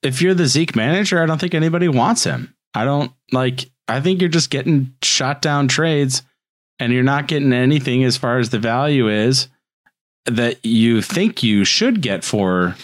[0.03, 2.53] if you're the Zeke manager, I don't think anybody wants him.
[2.73, 6.21] I don't like, I think you're just getting shot down trades
[6.79, 9.47] and you're not getting anything as far as the value is
[10.25, 12.75] that you think you should get for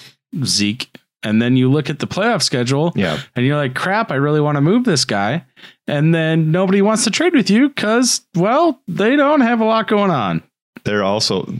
[0.44, 0.89] Zeke.
[1.22, 4.39] And then you look at the playoff schedule Yeah, and you're like, crap, I really
[4.39, 5.44] want to move this guy.
[5.86, 9.89] And then nobody wants to trade with you because, well, they don't have a lot
[9.89, 10.41] going on.
[10.86, 11.54] they're also.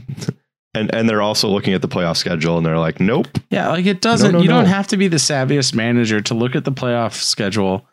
[0.72, 3.26] And, and they're also looking at the playoff schedule and they're like, nope.
[3.50, 4.32] Yeah, like it doesn't.
[4.32, 7.86] no, you don't have to be the savviest manager to look at the playoff schedule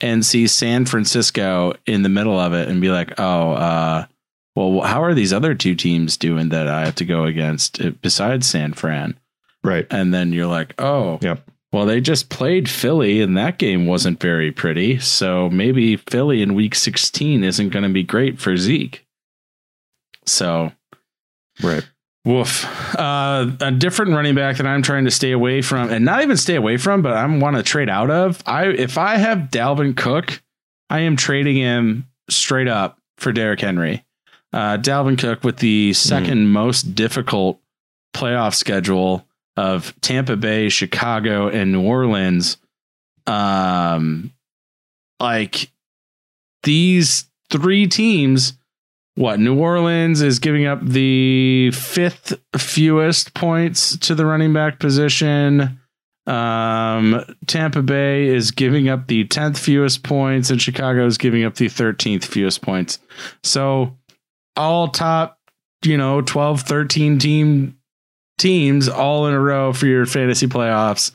[0.00, 4.06] and see San Francisco in the middle of it and be like, oh, uh,
[4.56, 7.90] well, how are these other two teams doing that I have to go against uh,
[8.00, 9.18] besides San Fran?
[9.62, 9.86] Right.
[9.90, 11.50] And then you're like, oh, Yep.
[11.72, 14.98] Well, they just played Philly, and that game wasn't very pretty.
[14.98, 19.06] So maybe Philly in week 16 isn't going to be great for Zeke.
[20.26, 20.72] So,
[21.62, 21.82] right.
[22.24, 22.64] Woof.
[22.96, 26.36] Uh, a different running back that I'm trying to stay away from, and not even
[26.36, 28.42] stay away from, but I want to trade out of.
[28.46, 30.40] I if I have Dalvin Cook,
[30.88, 34.04] I am trading him straight up for Derrick Henry.
[34.52, 36.50] Uh, Dalvin Cook with the second mm.
[36.50, 37.58] most difficult
[38.14, 42.56] playoff schedule of Tampa Bay, Chicago, and New Orleans.
[43.26, 44.32] Um,
[45.18, 45.70] like
[46.62, 48.54] these three teams,
[49.14, 55.78] what New Orleans is giving up the fifth fewest points to the running back position.
[56.26, 61.56] Um, Tampa Bay is giving up the 10th fewest points, and Chicago is giving up
[61.56, 63.00] the 13th fewest points.
[63.42, 63.98] So,
[64.56, 65.38] all top,
[65.84, 67.78] you know, 12, 13 team
[68.38, 71.12] teams all in a row for your fantasy playoffs.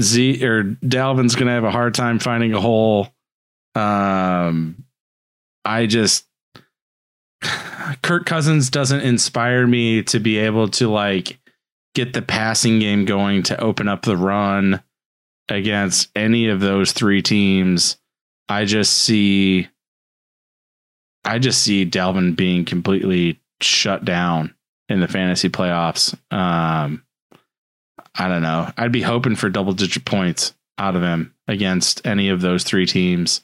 [0.00, 3.08] Z or Dalvin's gonna have a hard time finding a hole.
[3.74, 4.84] Um,
[5.64, 6.24] I just
[8.02, 11.38] Kirk Cousins doesn't inspire me to be able to like
[11.94, 14.82] get the passing game going to open up the run
[15.48, 17.96] against any of those three teams.
[18.48, 19.68] I just see
[21.24, 24.54] I just see Dalvin being completely shut down
[24.88, 26.14] in the fantasy playoffs.
[26.32, 27.04] Um,
[28.14, 28.70] I don't know.
[28.76, 32.86] I'd be hoping for double digit points out of him against any of those three
[32.86, 33.42] teams.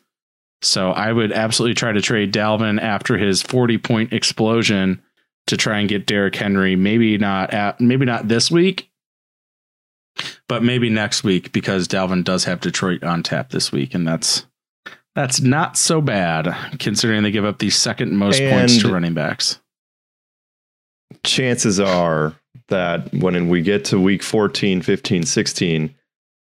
[0.62, 5.02] So I would absolutely try to trade Dalvin after his 40 point explosion
[5.46, 6.76] to try and get Derrick Henry.
[6.76, 8.90] Maybe not at maybe not this week,
[10.48, 14.46] but maybe next week because Dalvin does have Detroit on tap this week, and that's
[15.14, 19.14] that's not so bad considering they give up the second most and points to running
[19.14, 19.58] backs
[21.24, 22.34] chances are
[22.68, 25.94] that when we get to week 14, 15, 16,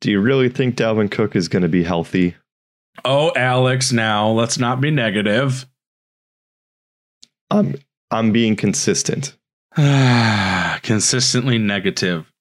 [0.01, 2.35] do you really think Dalvin Cook is going to be healthy?
[3.05, 5.65] Oh, Alex, now let's not be negative.
[7.49, 7.75] I'm
[8.11, 9.35] I'm being consistent.
[9.75, 12.31] Consistently negative.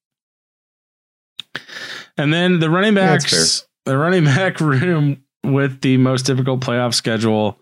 [2.18, 7.58] And then the running backs, the running back room with the most difficult playoff schedule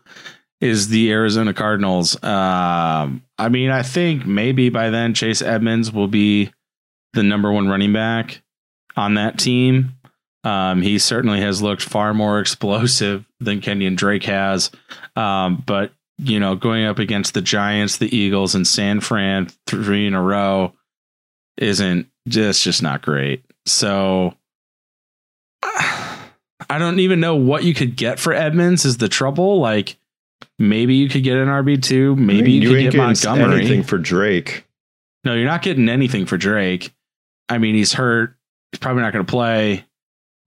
[0.60, 2.22] is the Arizona Cardinals.
[2.22, 6.52] Um, I mean, I think maybe by then Chase Edmonds will be
[7.14, 8.42] the number one running back
[8.96, 9.96] on that team.
[10.42, 14.70] Um, he certainly has looked far more explosive than Kenyan Drake has.
[15.16, 20.06] Um, but, you know, going up against the Giants, the Eagles, and San Fran three
[20.06, 20.72] in a row
[21.58, 23.44] isn't just just not great.
[23.66, 24.34] So
[25.62, 29.60] I don't even know what you could get for Edmonds is the trouble.
[29.60, 29.96] Like
[30.58, 32.14] Maybe you could get an RB two.
[32.16, 33.60] Maybe you, you could get Montgomery.
[33.60, 34.66] Anything for Drake?
[35.24, 36.92] No, you're not getting anything for Drake.
[37.48, 38.36] I mean, he's hurt.
[38.70, 39.86] He's probably not going to play.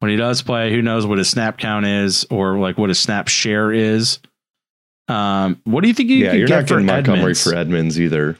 [0.03, 2.99] When he does play, who knows what his snap count is or like what his
[2.99, 4.19] snap share is.
[5.07, 7.41] Um, what do you think you yeah, you're get not getting Montgomery Edmonds?
[7.41, 8.37] for Edmonds either.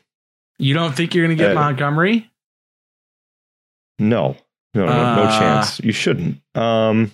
[0.59, 2.29] You don't think you're going to get uh, Montgomery?
[3.97, 4.35] No,
[4.73, 5.79] no, no, uh, no chance.
[5.79, 6.41] You shouldn't.
[6.53, 7.13] Um,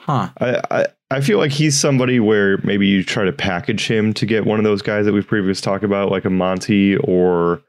[0.00, 0.30] huh?
[0.40, 4.26] I, I I feel like he's somebody where maybe you try to package him to
[4.26, 7.62] get one of those guys that we've previously talked about, like a Monty or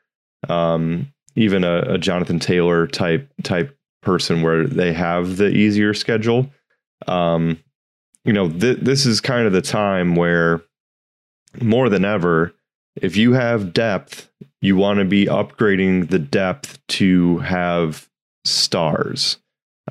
[0.50, 6.50] um, even a, a, Jonathan Taylor type type person, where they have the easier schedule.
[7.08, 7.60] Um,
[8.26, 10.62] you know, th- this is kind of the time where
[11.62, 12.54] more than ever,
[12.96, 14.30] if you have depth,
[14.62, 18.10] you want to be upgrading the depth to have
[18.46, 19.38] stars.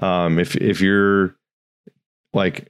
[0.00, 1.34] Um, if if you're
[2.32, 2.68] like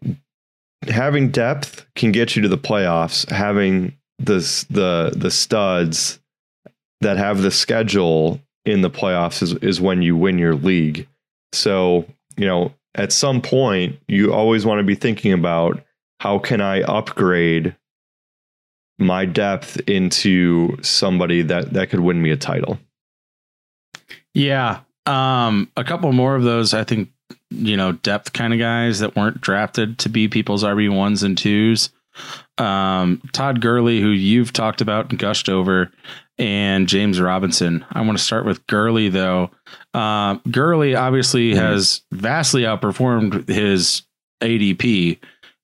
[0.89, 3.29] having depth can get you to the playoffs.
[3.31, 6.19] Having this the the studs
[7.01, 11.07] that have the schedule in the playoffs is, is when you win your league.
[11.53, 15.83] So, you know, at some point you always want to be thinking about
[16.19, 17.77] how can I upgrade
[18.99, 22.79] my depth into somebody that that could win me a title.
[24.35, 24.81] Yeah.
[25.07, 27.11] Um a couple more of those I think
[27.51, 31.37] you know, depth kind of guys that weren't drafted to be people's RB ones and
[31.37, 31.91] twos.
[32.59, 35.91] Um, Todd Gurley, who you've talked about and gushed over,
[36.39, 37.85] and James Robinson.
[37.93, 39.51] I want to start with Gurley though.
[39.93, 41.61] Uh, Gurley obviously mm-hmm.
[41.61, 44.03] has vastly outperformed his
[44.43, 45.19] ADP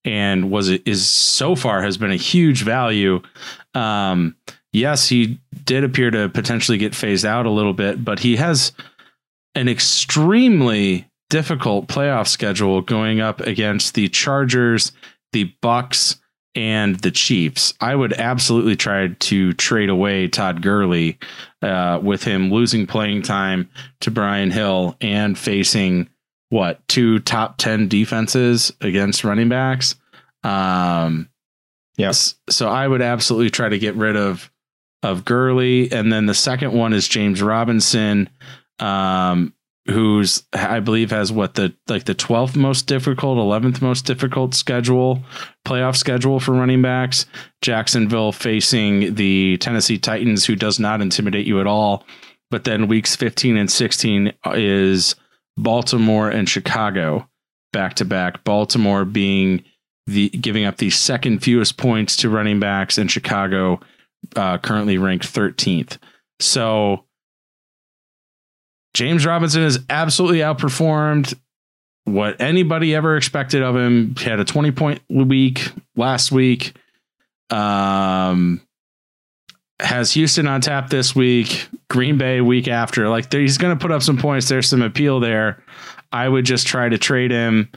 [0.05, 3.21] and was is so far has been a huge value.
[3.75, 4.37] Um,
[4.73, 8.73] yes, he did appear to potentially get phased out a little bit, but he has
[9.55, 14.93] an extremely difficult playoff schedule going up against the Chargers,
[15.33, 16.19] the Bucs,
[16.57, 17.75] and the Chiefs.
[17.81, 21.19] I would absolutely try to trade away Todd Gurley
[21.63, 23.69] uh, with him losing playing time
[24.01, 26.09] to Brian Hill and facing
[26.49, 29.95] what two top 10 defenses against running backs.
[30.43, 31.29] Um,
[31.99, 32.35] Yes.
[32.51, 34.51] so I would absolutely try to get rid of
[35.03, 38.29] of Gurley, and then the second one is James Robinson,
[38.81, 39.53] um,
[39.89, 45.23] who's I believe has what the like the twelfth most difficult, eleventh most difficult schedule,
[45.67, 47.27] playoff schedule for running backs.
[47.63, 52.05] Jacksonville facing the Tennessee Titans, who does not intimidate you at all.
[52.51, 55.15] But then weeks fifteen and sixteen is
[55.57, 57.29] Baltimore and Chicago
[57.73, 58.45] back to back.
[58.45, 59.63] Baltimore being
[60.07, 63.81] the giving up the second fewest points to running backs in Chicago,
[64.37, 65.99] uh, currently ranked 13th.
[66.41, 67.06] So
[68.97, 71.35] James Robinson has absolutely outperformed
[72.05, 74.15] what anybody ever expected of him.
[74.17, 76.75] He had a 20 point week last week.
[77.51, 78.63] Um,
[79.81, 83.11] has Houston on tap this week, Green Bay week after.
[83.11, 84.49] Like he's going to put up some points.
[84.49, 85.63] There's some appeal there.
[86.11, 87.71] I would just try to trade him.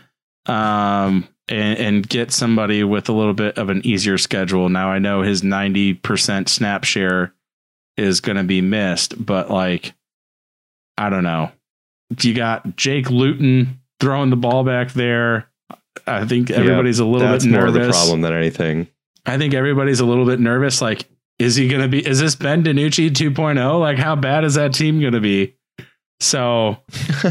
[0.45, 4.69] Um, and, and get somebody with a little bit of an easier schedule.
[4.69, 7.33] Now I know his 90% snap share
[7.97, 9.93] is going to be missed, but like,
[10.99, 11.51] I don't know.
[12.21, 15.49] You got Jake Luton throwing the ball back there.
[16.05, 17.73] I think everybody's a little bit nervous.
[17.73, 18.87] That's more the problem than anything.
[19.25, 20.81] I think everybody's a little bit nervous.
[20.81, 21.05] Like,
[21.39, 23.79] is he going to be, is this Ben DiNucci 2.0?
[23.79, 25.55] Like, how bad is that team going to be?
[26.19, 26.77] So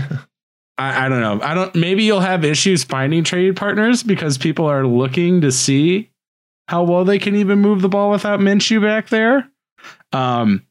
[0.78, 1.40] I, I don't know.
[1.42, 1.74] I don't.
[1.74, 6.10] Maybe you'll have issues finding trade partners because people are looking to see
[6.68, 9.50] how well they can even move the ball without Minshew back there.
[10.12, 10.66] Um,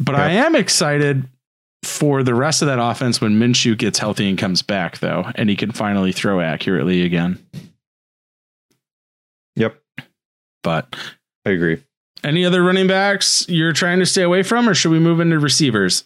[0.00, 1.28] but I am excited
[1.82, 5.48] for the rest of that offense when Minshew gets healthy and comes back, though, and
[5.48, 7.38] he can finally throw accurately again.
[9.56, 9.80] Yep,
[10.62, 10.94] But
[11.46, 11.82] I agree.
[12.22, 15.38] any other running backs you're trying to stay away from, or should we move into
[15.38, 16.04] receivers?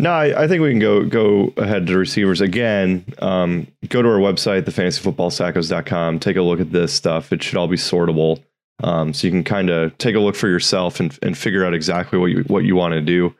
[0.00, 3.04] No, I, I think we can go go ahead to receivers again.
[3.18, 6.20] Um, go to our website, thefantasyfootballsackos.com.
[6.20, 7.32] Take a look at this stuff.
[7.32, 8.40] It should all be sortable,
[8.84, 11.74] um, so you can kind of take a look for yourself and and figure out
[11.74, 13.34] exactly what you what you want to do.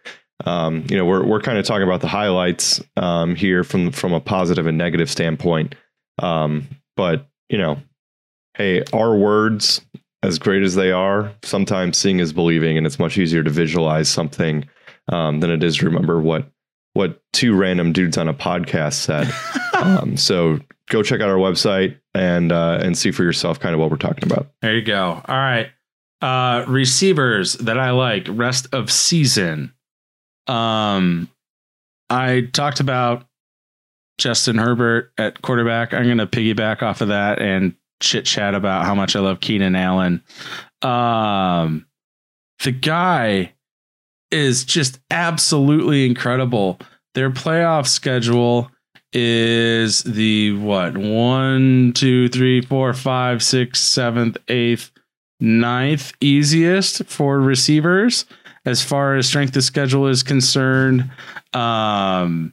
[0.45, 4.13] Um, you know, we're we're kind of talking about the highlights um, here from from
[4.13, 5.75] a positive and negative standpoint.
[6.21, 7.79] Um, but you know,
[8.55, 9.81] hey, our words,
[10.23, 14.09] as great as they are, sometimes seeing is believing, and it's much easier to visualize
[14.09, 14.69] something
[15.09, 16.51] um, than it is to remember what
[16.95, 19.33] what two random dudes on a podcast said.
[19.75, 20.59] um, so
[20.89, 23.97] go check out our website and uh, and see for yourself kind of what we're
[23.97, 24.51] talking about.
[24.63, 25.23] There you go.
[25.27, 25.71] All right.
[26.21, 29.73] Uh receivers that I like rest of season.
[30.49, 31.29] Um
[32.11, 33.27] I talked about
[34.17, 35.93] Justin Herbert at quarterback.
[35.93, 39.41] I'm going to piggyback off of that and chit chat about how much I love
[39.41, 40.23] Keenan Allen.
[40.83, 41.87] Um
[42.65, 43.53] the guy
[44.31, 46.79] is just absolutely incredible.
[47.15, 48.71] Their playoff schedule
[49.13, 54.91] is the what one, two, three, four, five, six, seventh, eighth,
[55.41, 58.27] ninth easiest for receivers
[58.69, 61.11] as far as strength of schedule is concerned.
[61.55, 62.53] Um,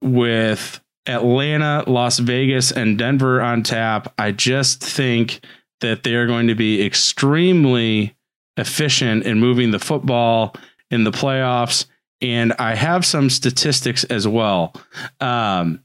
[0.00, 5.44] with Atlanta, Las Vegas, and Denver on tap, I just think
[5.80, 8.14] that they are going to be extremely
[8.56, 10.54] efficient in moving the football
[10.90, 11.86] in the playoffs.
[12.20, 14.72] And I have some statistics as well.
[15.20, 15.82] Um,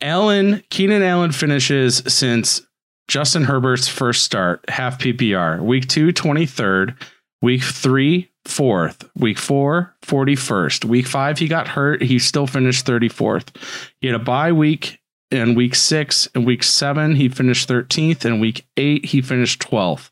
[0.00, 2.62] Allen, Keenan Allen finishes since
[3.06, 5.60] Justin Herbert's first start, half PPR.
[5.60, 6.96] Week two, 23rd.
[7.40, 9.08] Week three, fourth.
[9.16, 10.84] Week four, 41st.
[10.84, 12.02] Week five, he got hurt.
[12.02, 13.54] He still finished 34th.
[14.00, 16.28] He had a bye week in week six.
[16.34, 18.24] and week seven, he finished 13th.
[18.24, 20.10] And week eight, he finished 12th.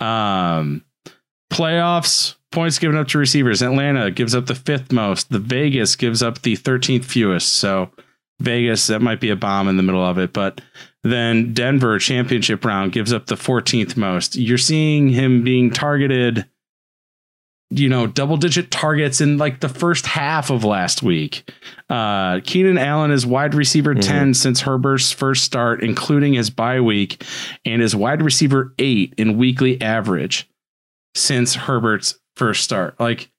[0.00, 0.84] Um,
[1.52, 3.62] playoffs, points given up to receivers.
[3.62, 5.30] Atlanta gives up the fifth most.
[5.30, 7.52] The Vegas gives up the 13th fewest.
[7.52, 7.90] So
[8.40, 10.32] Vegas, that might be a bomb in the middle of it.
[10.32, 10.60] But
[11.02, 14.36] then Denver, championship round, gives up the 14th most.
[14.36, 16.46] You're seeing him being targeted,
[17.70, 21.50] you know, double digit targets in like the first half of last week.
[21.90, 24.02] Uh, Keenan Allen is wide receiver Mhm.
[24.02, 27.24] 10 since Herbert's first start, including his bye week,
[27.64, 30.48] and is wide receiver eight in weekly average
[31.14, 32.98] since Herbert's first start.
[33.00, 33.30] Like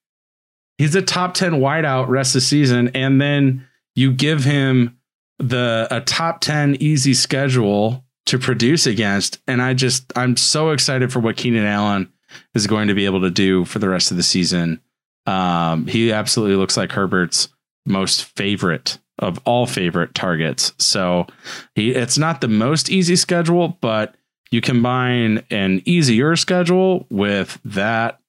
[0.77, 2.89] he's a top 10 wideout rest of the season.
[2.93, 3.65] And then
[3.95, 4.97] you give him
[5.39, 9.39] the a top 10 easy schedule to produce against.
[9.47, 12.09] And I just I'm so excited for what Keenan Allen
[12.53, 14.81] is going to be able to do for the rest of the season.
[15.25, 17.49] Um, he absolutely looks like Herbert's
[17.85, 20.73] most favorite of all favorite targets.
[20.77, 21.27] So
[21.75, 24.15] he it's not the most easy schedule, but
[24.51, 28.19] you combine an easier schedule with that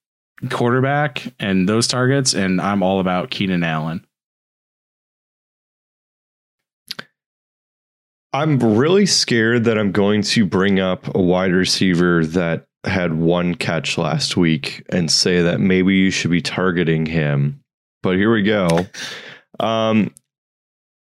[0.49, 4.05] quarterback and those targets, and I'm all about Keenan Allen.
[8.31, 13.55] I'm really scared that I'm going to bring up a wide receiver that had one
[13.55, 17.61] catch last week and say that maybe you should be targeting him.
[18.01, 18.87] But here we go.
[19.59, 20.13] Um,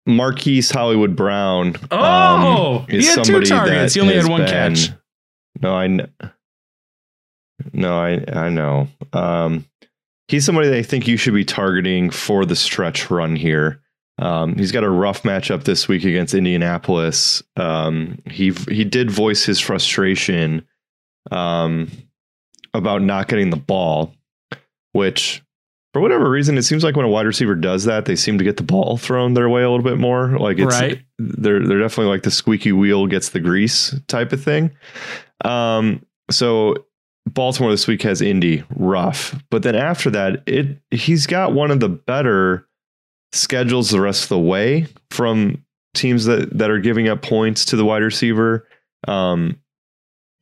[0.07, 1.77] Marquise Hollywood Brown.
[1.91, 3.95] Oh, um, he is had two targets.
[3.95, 4.91] He only had one been- catch.
[5.61, 6.11] No, I kn-
[7.73, 8.89] no, I I know.
[9.13, 9.65] Um,
[10.29, 13.81] he's somebody that I think you should be targeting for the stretch run here.
[14.19, 17.43] Um, he's got a rough matchup this week against Indianapolis.
[17.57, 20.67] Um, he he did voice his frustration
[21.31, 21.91] um,
[22.75, 24.15] about not getting the ball,
[24.93, 25.43] which
[25.93, 28.45] for whatever reason, it seems like when a wide receiver does that, they seem to
[28.45, 30.39] get the ball thrown their way a little bit more.
[30.39, 31.03] Like it's Right.
[31.19, 34.71] they're they're definitely like the squeaky wheel gets the grease type of thing.
[35.45, 36.75] Um, so
[37.27, 41.81] Baltimore this week has Indy rough, but then after that, it he's got one of
[41.81, 42.67] the better
[43.33, 45.63] schedules the rest of the way from
[45.95, 48.67] teams that that are giving up points to the wide receiver.
[49.07, 49.59] Um,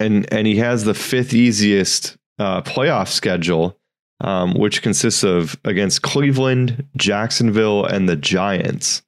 [0.00, 3.78] and and he has the fifth easiest uh, playoff schedule,
[4.20, 9.02] um, which consists of against Cleveland, Jacksonville, and the Giants.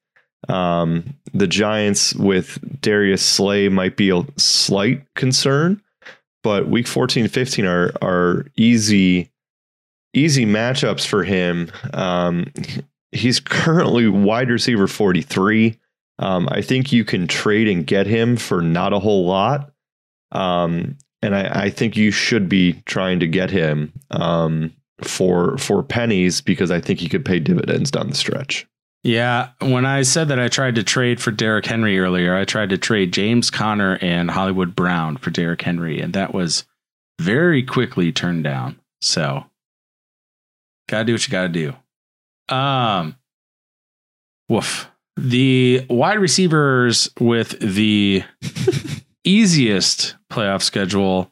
[0.49, 5.81] Um, the Giants with Darius Slay might be a slight concern,
[6.43, 9.31] but week 14, 15 are are easy
[10.15, 11.71] easy matchups for him.
[11.95, 12.53] Um,
[13.13, 15.79] he's currently wide receiver 43.
[16.19, 19.72] Um, I think you can trade and get him for not a whole lot.
[20.33, 24.73] Um, and I, I think you should be trying to get him um,
[25.03, 28.67] for for pennies because I think he could pay dividends down the stretch.
[29.05, 32.71] Yeah, when I said that I tried to trade for Derrick Henry earlier, I tried
[32.71, 36.65] to trade James Conner and Hollywood Brown for Derrick Henry, and that was
[37.21, 38.79] very quickly turned down.
[39.01, 39.45] So,
[40.89, 41.75] gotta do what you gotta do.
[42.55, 43.17] Um,
[44.49, 44.89] woof.
[45.17, 48.23] The wide receivers with the
[49.25, 51.31] easiest playoff schedule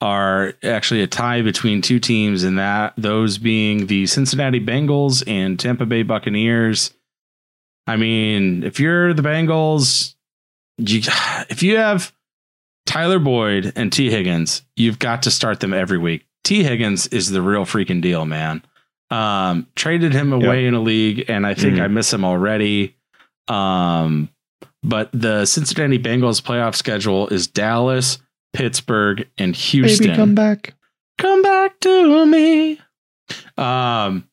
[0.00, 5.58] are actually a tie between two teams, and that those being the Cincinnati Bengals and
[5.58, 6.92] Tampa Bay Buccaneers.
[7.86, 10.14] I mean, if you're the Bengals,
[10.76, 11.00] you,
[11.50, 12.12] if you have
[12.86, 16.24] Tyler Boyd and Tee Higgins, you've got to start them every week.
[16.44, 18.62] Tee Higgins is the real freaking deal, man.
[19.10, 21.82] Um, traded him away in a league, and I think Mhm.
[21.82, 22.94] I miss him already.
[23.48, 24.28] Um,
[24.82, 28.18] but the Cincinnati Bengals playoff schedule is Dallas,
[28.52, 30.06] Pittsburgh, and Houston.
[30.06, 30.74] Baby, come back.
[31.18, 32.80] Come back to me.
[33.56, 34.28] Um,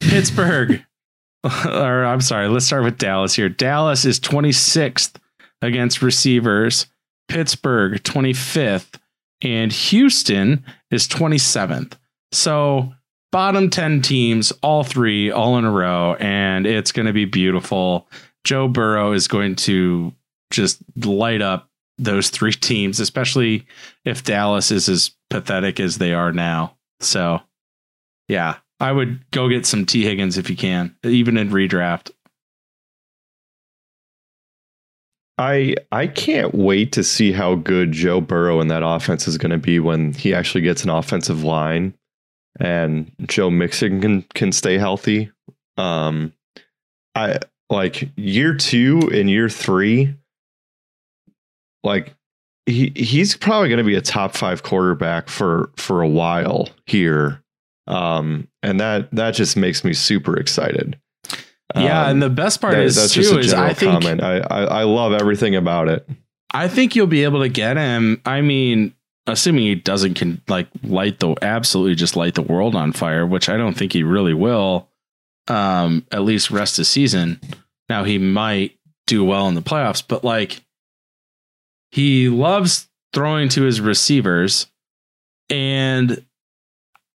[0.00, 0.84] Pittsburgh,
[1.44, 3.48] or I'm sorry, let's start with Dallas here.
[3.48, 5.16] Dallas is 26th
[5.62, 6.86] against receivers,
[7.28, 8.98] Pittsburgh 25th,
[9.42, 11.94] and Houston is 27th.
[12.32, 12.92] So,
[13.32, 18.08] bottom 10 teams, all three, all in a row, and it's going to be beautiful.
[18.44, 20.12] Joe Burrow is going to
[20.50, 23.66] just light up those three teams, especially
[24.04, 26.76] if Dallas is as pathetic as they are now.
[27.00, 27.40] So,
[28.28, 32.10] yeah, I would go get some Tee Higgins if you can, even in redraft.
[35.36, 39.50] I I can't wait to see how good Joe Burrow and that offense is going
[39.50, 41.94] to be when he actually gets an offensive line
[42.60, 45.30] and Joe Mixon can can stay healthy.
[45.76, 46.32] Um,
[47.14, 47.40] I
[47.70, 50.14] like year two and year three.
[51.84, 52.14] Like
[52.66, 57.42] he he's probably going to be a top five quarterback for for a while here.
[57.86, 60.98] Um, and that that just makes me super excited.
[61.76, 63.92] Yeah, Um, and the best part that- is that's just too a is I think
[63.92, 64.22] comment.
[64.22, 66.08] I, I I love everything about it.
[66.52, 68.20] I think you'll be able to get him.
[68.24, 68.94] I mean,
[69.26, 73.48] assuming he doesn't can like light the absolutely just light the world on fire, which
[73.48, 74.88] I don't think he really will.
[75.48, 77.38] Um, at least rest of season.
[77.90, 80.62] Now he might do well in the playoffs, but like
[81.94, 84.66] he loves throwing to his receivers,
[85.48, 86.24] and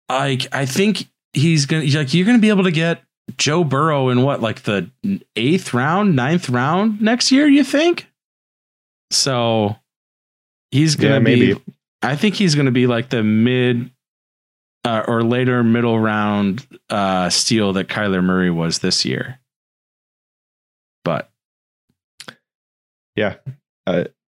[0.08, 3.04] like I think he's gonna like you're gonna be able to get
[3.38, 4.90] Joe Burrow in what like the
[5.36, 7.46] eighth round, ninth round next year.
[7.46, 8.08] You think?
[9.12, 9.76] So
[10.72, 11.24] he's gonna Yeah, be.
[11.54, 11.62] maybe.
[12.02, 13.92] I think he's gonna be like the mid
[14.86, 19.40] uh, or later middle round uh, steal that Kyler Murray was this year.
[21.04, 21.30] But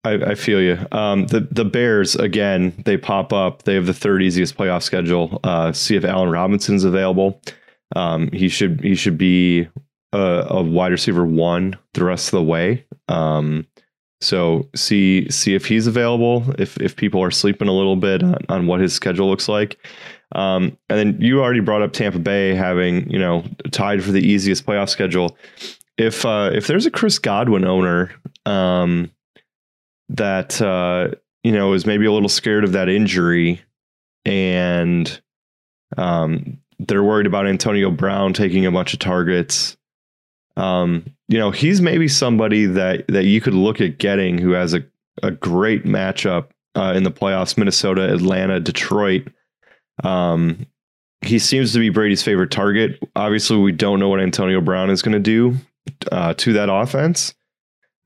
[0.03, 0.77] I, I feel you.
[0.91, 3.63] Um, the the Bears again, they pop up.
[3.63, 5.39] They have the third easiest playoff schedule.
[5.43, 7.41] Uh, see if Allen Robinson's available.
[7.95, 9.67] Um, he should he should be
[10.13, 12.85] a, a wide receiver one the rest of the way.
[13.09, 13.67] Um,
[14.21, 16.45] so see see if he's available.
[16.57, 19.77] If if people are sleeping a little bit on, on what his schedule looks like.
[20.33, 24.25] Um, and then you already brought up Tampa Bay having you know tied for the
[24.25, 25.37] easiest playoff schedule.
[25.97, 28.11] If uh, if there's a Chris Godwin owner
[28.45, 29.11] um,
[30.09, 31.09] that uh,
[31.43, 33.61] you know is maybe a little scared of that injury,
[34.25, 35.21] and
[35.97, 39.77] um, they're worried about Antonio Brown taking a bunch of targets.
[40.57, 44.73] Um, you know, he's maybe somebody that that you could look at getting who has
[44.73, 44.83] a,
[45.23, 49.27] a great matchup uh, in the playoffs: Minnesota, Atlanta, Detroit.
[50.03, 50.65] Um,
[51.21, 52.99] he seems to be Brady's favorite target.
[53.15, 55.55] Obviously, we don't know what Antonio Brown is going to do
[56.11, 57.33] uh, to that offense,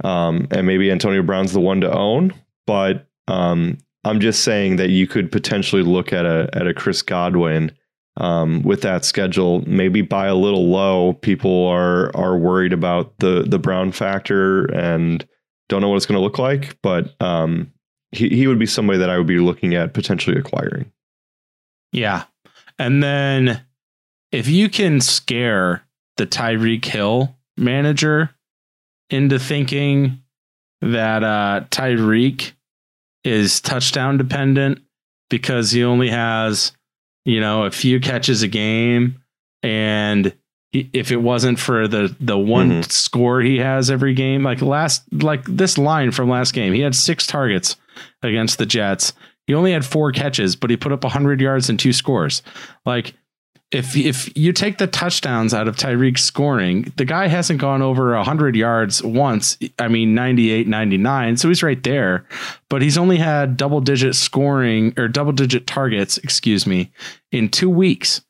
[0.04, 2.34] um, and maybe Antonio Brown's the one to own.
[2.66, 7.02] But um, I'm just saying that you could potentially look at a at a Chris
[7.02, 7.72] Godwin
[8.18, 11.14] um, with that schedule, maybe buy a little low.
[11.14, 15.26] People are are worried about the the Brown factor and
[15.70, 16.78] don't know what it's going to look like.
[16.82, 17.72] But um,
[18.12, 20.92] he he would be somebody that I would be looking at potentially acquiring.
[21.92, 22.26] Yeah,
[22.78, 23.64] and then
[24.32, 25.84] if you can scare
[26.18, 28.32] the Tyreek Hill manager
[29.10, 30.22] into thinking
[30.82, 32.54] that uh, Tyreek
[33.24, 34.82] is touchdown dependent
[35.30, 36.74] because he only has
[37.26, 39.22] you know, a few catches a game.
[39.62, 40.34] And
[40.72, 42.82] if it wasn't for the the one mm-hmm.
[42.90, 46.96] score he has every game, like last like this line from last game, he had
[46.96, 47.76] six targets
[48.22, 49.14] against the Jets.
[49.46, 52.42] He only had four catches, but he put up 100 yards and two scores.
[52.86, 53.14] Like
[53.74, 58.16] if if you take the touchdowns out of Tyreek's scoring, the guy hasn't gone over
[58.16, 59.58] 100 yards once.
[59.80, 62.26] I mean 98 99, so he's right there.
[62.70, 66.92] But he's only had double digit scoring or double digit targets, excuse me,
[67.32, 68.22] in 2 weeks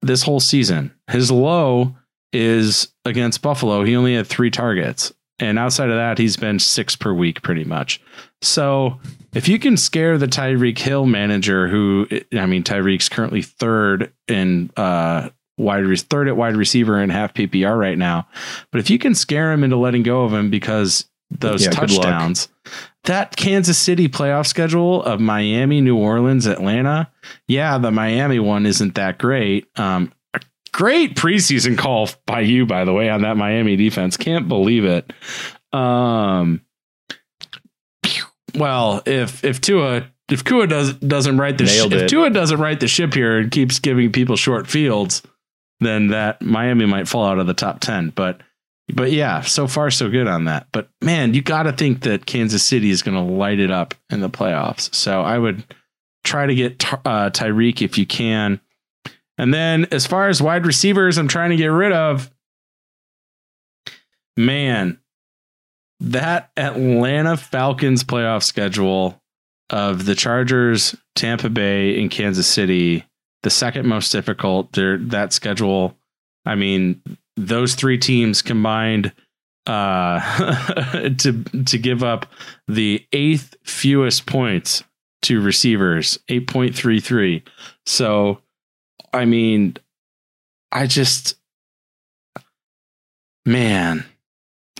[0.00, 0.92] this whole season.
[1.10, 1.96] His low
[2.32, 3.84] is against Buffalo.
[3.84, 5.12] He only had 3 targets.
[5.42, 8.00] And outside of that, he's been 6 per week pretty much.
[8.42, 9.00] So
[9.34, 14.70] if you can scare the Tyreek Hill manager, who I mean, Tyreek's currently third in
[14.76, 18.28] uh, wide re- third at wide receiver in half PPR right now,
[18.70, 22.48] but if you can scare him into letting go of him because those yeah, touchdowns,
[23.04, 27.10] that Kansas City playoff schedule of Miami, New Orleans, Atlanta,
[27.48, 29.66] yeah, the Miami one isn't that great.
[29.76, 30.12] Um,
[30.72, 34.16] great preseason call by you, by the way, on that Miami defense.
[34.16, 35.12] Can't believe it.
[35.72, 36.62] Um,
[38.54, 42.78] well, if if Tua if Tua does doesn't right the sh- if Tua doesn't right
[42.78, 45.22] the ship here and keeps giving people short fields,
[45.80, 48.10] then that Miami might fall out of the top ten.
[48.10, 48.40] But
[48.92, 50.66] but yeah, so far so good on that.
[50.72, 53.94] But man, you got to think that Kansas City is going to light it up
[54.10, 54.94] in the playoffs.
[54.94, 55.64] So I would
[56.24, 58.60] try to get uh, Tyreek if you can.
[59.38, 62.30] And then as far as wide receivers, I'm trying to get rid of.
[64.36, 64.98] Man,
[66.00, 69.20] that Atlanta Falcons playoff schedule
[69.70, 73.04] of the Chargers, Tampa Bay, and Kansas City,
[73.42, 74.72] the second most difficult.
[74.72, 75.96] There, that schedule.
[76.44, 77.02] I mean,
[77.36, 79.12] those three teams combined
[79.66, 82.26] uh, to to give up
[82.68, 84.84] the eighth fewest points
[85.22, 87.44] to receivers, eight point three three.
[87.86, 88.40] So,
[89.12, 89.76] I mean,
[90.70, 91.36] I just,
[93.44, 94.04] man,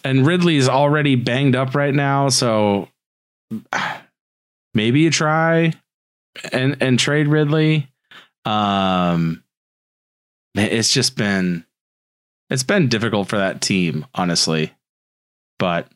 [0.05, 2.89] and Ridley's already banged up right now, so
[4.75, 5.73] maybe you try
[6.53, 7.89] and and trade Ridley.
[8.45, 9.45] Um,
[10.55, 11.65] it's just been
[12.51, 14.73] it's been difficult for that team, honestly.
[15.59, 15.89] But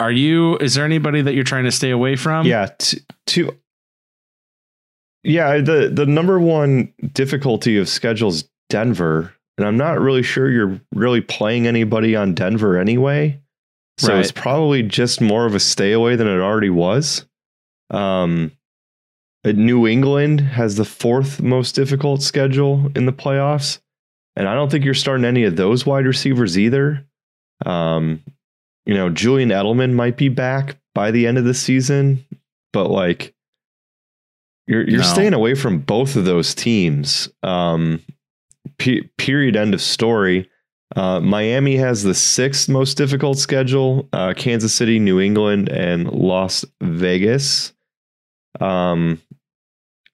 [0.00, 0.56] are you?
[0.58, 2.46] Is there anybody that you're trying to stay away from?
[2.46, 2.68] Yeah,
[3.26, 3.56] to
[5.22, 10.80] yeah, the the number one difficulty of schedules Denver and I'm not really sure you're
[10.94, 13.40] really playing anybody on Denver anyway.
[13.98, 14.20] So right.
[14.20, 17.26] it's probably just more of a stay away than it already was.
[17.90, 18.52] Um,
[19.44, 23.78] New England has the fourth most difficult schedule in the playoffs.
[24.34, 27.06] And I don't think you're starting any of those wide receivers either.
[27.66, 28.22] Um,
[28.86, 32.24] you know, Julian Edelman might be back by the end of the season,
[32.72, 33.34] but like
[34.66, 35.06] you're you're no.
[35.06, 37.28] staying away from both of those teams.
[37.42, 38.00] Um,
[38.78, 39.56] period.
[39.56, 40.48] End of story.
[40.94, 44.08] Uh, Miami has the sixth most difficult schedule.
[44.12, 47.72] Uh, Kansas City, New England, and Las Vegas.
[48.60, 49.20] Um,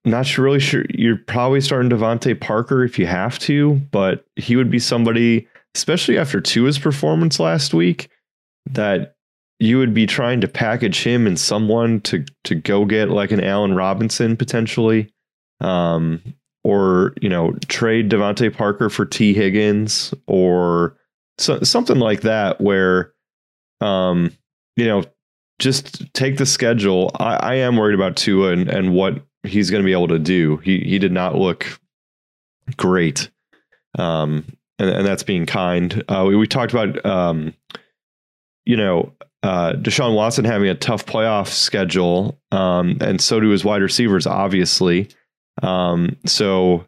[0.05, 0.85] not sure, really sure.
[0.91, 6.17] You're probably starting DeVante Parker if you have to, but he would be somebody, especially
[6.17, 8.09] after Tua's performance last week,
[8.71, 9.17] that
[9.61, 13.43] you would be trying to package him and someone to to go get like an
[13.43, 15.13] Allen Robinson potentially.
[15.61, 16.23] Um,
[16.65, 20.97] or you know trade DeVante Parker for Tee Higgins or
[21.39, 23.13] so, something like that where
[23.81, 24.33] um
[24.77, 25.03] you know
[25.59, 27.11] just take the schedule.
[27.19, 30.19] I, I am worried about Tua and, and what he's going to be able to
[30.19, 30.59] do.
[30.59, 31.81] He he did not look
[32.77, 33.31] great
[33.99, 34.45] um
[34.79, 36.05] and, and that's being kind.
[36.09, 37.55] Uh we, we talked about um
[38.69, 39.11] you know,
[39.43, 44.27] uh, Deshaun Watson having a tough playoff schedule, um, and so do his wide receivers,
[44.27, 45.09] obviously.
[45.63, 46.85] Um, so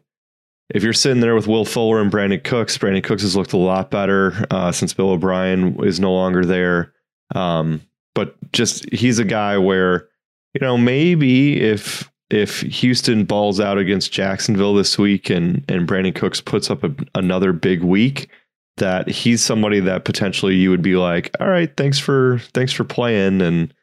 [0.69, 3.57] if you're sitting there with Will Fuller and Brandin Cooks, Brandin Cooks has looked a
[3.57, 6.93] lot better uh, since Bill O'Brien is no longer there.
[7.33, 7.81] Um,
[8.13, 10.07] but just he's a guy where
[10.53, 16.13] you know maybe if if Houston balls out against Jacksonville this week and and Brandin
[16.13, 18.29] Cooks puts up a, another big week,
[18.77, 22.83] that he's somebody that potentially you would be like, all right, thanks for thanks for
[22.83, 23.41] playing.
[23.41, 23.73] And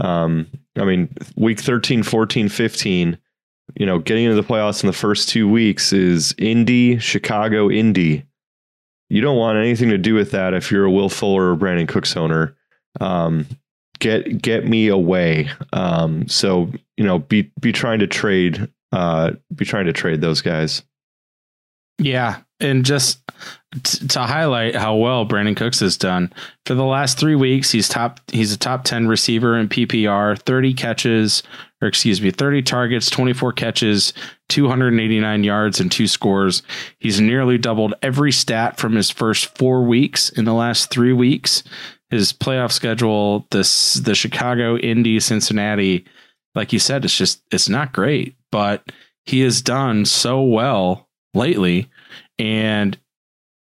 [0.00, 3.18] um, I mean, week 13, 14, 15,
[3.74, 8.24] you know, getting into the playoffs in the first two weeks is Indy, Chicago, Indy.
[9.08, 11.88] You don't want anything to do with that if you're a Will Fuller or Brandin
[11.88, 12.56] Cooks owner.
[13.00, 13.46] Um,
[13.98, 15.48] get get me away.
[15.72, 20.40] Um, so you know, be be trying to trade, uh, be trying to trade those
[20.40, 20.82] guys.
[21.98, 23.20] Yeah, and just
[23.84, 26.32] to highlight how well Brandin Cooks has done
[26.64, 28.20] for the last three weeks, he's top.
[28.30, 31.42] He's a top ten receiver in PPR, thirty catches,
[31.80, 34.12] or excuse me, thirty targets, twenty four catches,
[34.48, 36.62] two hundred and eighty nine yards, and two scores.
[36.98, 41.62] He's nearly doubled every stat from his first four weeks in the last three weeks.
[42.10, 46.04] His playoff schedule, this the Chicago, Indy, Cincinnati,
[46.54, 48.90] like you said, it's just it's not great, but
[49.24, 51.90] he has done so well lately
[52.38, 52.98] and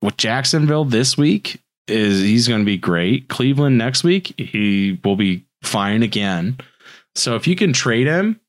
[0.03, 3.29] with Jacksonville this week is he's going to be great.
[3.29, 6.57] Cleveland next week, he will be fine again.
[7.15, 8.39] So if you can trade him,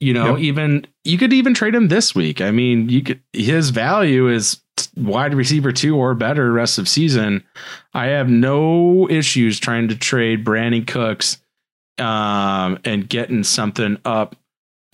[0.00, 0.38] you know, yep.
[0.38, 2.40] even you could even trade him this week.
[2.40, 4.62] I mean, you could his value is
[4.96, 7.44] wide receiver two or better rest of season.
[7.92, 11.38] I have no issues trying to trade Brandin Cooks
[11.98, 14.36] um, and getting something up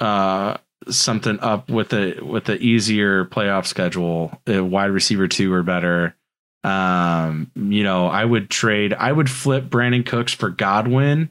[0.00, 0.56] uh,
[0.88, 6.14] something up with a with the easier playoff schedule, wide receiver two or better.
[6.62, 8.94] Um, you know, I would trade.
[8.94, 11.30] I would flip Brandin Cooks for Godwin.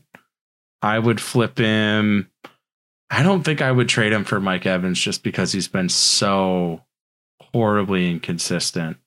[0.81, 2.29] I would flip him.
[3.09, 6.81] I don't think I would trade him for Mike Evans just because he's been so
[7.53, 8.97] horribly inconsistent.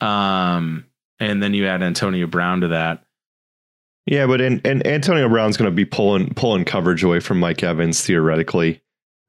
[0.00, 0.86] Um,
[1.18, 3.04] and then you add Antonio Brown to that.
[4.06, 7.62] Yeah, but and, and Antonio Brown's going to be pulling pulling coverage away from Mike
[7.62, 8.82] Evans theoretically.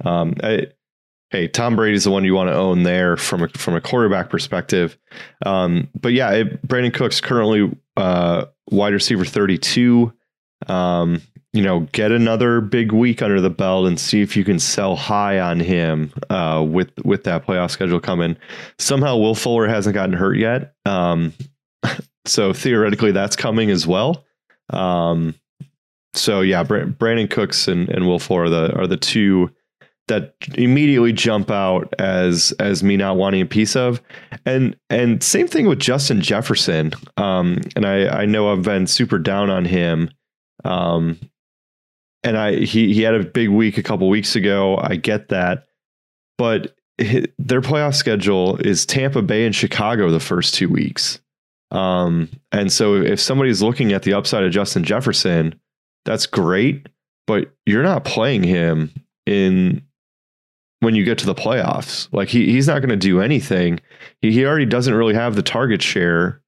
[0.03, 0.67] Um, I,
[1.31, 4.29] hey, Tom Brady's the one you want to own there from a, from a quarterback
[4.29, 4.97] perspective.
[5.45, 10.13] Um, but yeah, it, Brandin Cooks currently uh, wide receiver 32.
[10.67, 11.21] Um,
[11.53, 14.95] you know, get another big week under the belt and see if you can sell
[14.95, 18.37] high on him uh, with with that playoff schedule coming.
[18.79, 21.33] Somehow, Will Fuller hasn't gotten hurt yet, um,
[22.25, 24.23] so theoretically that's coming as well.
[24.69, 25.35] Um,
[26.13, 29.51] so yeah, Brandin Cooks and, and Will Fuller are the are the two
[30.11, 34.01] that immediately jump out as as me not wanting a piece of.
[34.45, 36.91] And and same thing with Justin Jefferson.
[37.15, 40.09] Um and I I know I've been super down on him.
[40.65, 41.17] Um
[42.23, 44.77] and I he he had a big week a couple weeks ago.
[44.77, 45.67] I get that.
[46.37, 51.21] But their playoff schedule is Tampa Bay and Chicago the first two weeks.
[51.71, 55.55] Um and so if somebody's looking at the upside of Justin Jefferson
[56.03, 56.89] that's great.
[57.27, 58.91] But you're not playing him
[59.25, 59.83] in
[60.81, 62.09] when you get to the playoffs.
[62.11, 63.79] Like he he's not going to do anything.
[64.21, 66.41] He he already doesn't really have the target share,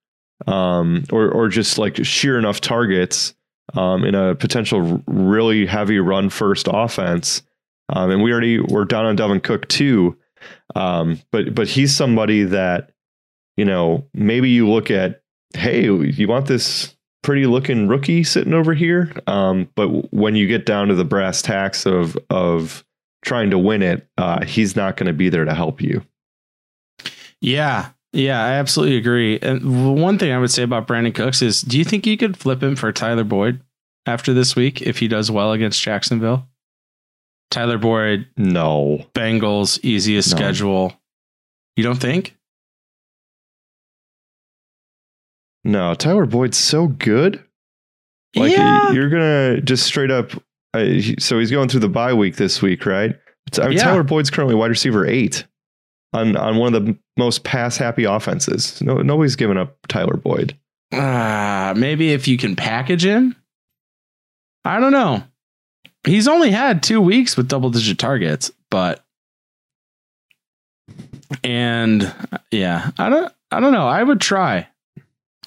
[0.46, 3.34] um, or or just like sheer enough targets
[3.74, 7.42] um, in a potential really heavy run first offense.
[7.90, 10.18] Um, and we already we're down on Dalvin Cook too.
[10.76, 12.92] Um, but but he's somebody that
[13.56, 15.22] you know maybe you look at.
[15.56, 19.12] Hey, you want this pretty looking rookie sitting over here?
[19.28, 22.84] Um, but when you get down to the brass tacks of of
[23.24, 26.04] trying to win it, uh, he's not going to be there to help you.
[27.42, 27.90] Yeah.
[28.12, 29.40] Yeah, I absolutely agree.
[29.42, 32.38] And one thing I would say about Brandin Cooks is do you think you could
[32.38, 33.62] flip him for Tyler Boyd
[34.06, 36.48] after this week if he does well against Jacksonville?
[37.50, 39.08] Tyler Boyd, no.
[39.14, 40.38] Bengals, easiest no.
[40.38, 40.94] schedule.
[41.76, 42.36] You don't think?
[45.64, 47.44] No, Tyler Boyd's so good.
[48.36, 48.92] Like yeah.
[48.92, 50.32] you're gonna just straight up
[50.74, 50.86] uh,
[51.20, 53.16] so he's going through the bye week this week, right?
[53.60, 53.84] I mean, yeah.
[53.84, 55.46] Tyler Boyd's currently wide receiver eight
[56.14, 58.82] on on one of the most pass happy offenses.
[58.82, 60.58] No, nobody's giving up Tyler Boyd.
[60.92, 63.36] Uh, maybe if you can package him.
[64.66, 65.24] I don't know.
[66.06, 69.04] He's only had two weeks with double digit targets, but
[71.44, 72.14] and
[72.52, 73.88] yeah, I don't I don't know.
[73.88, 74.68] I would try.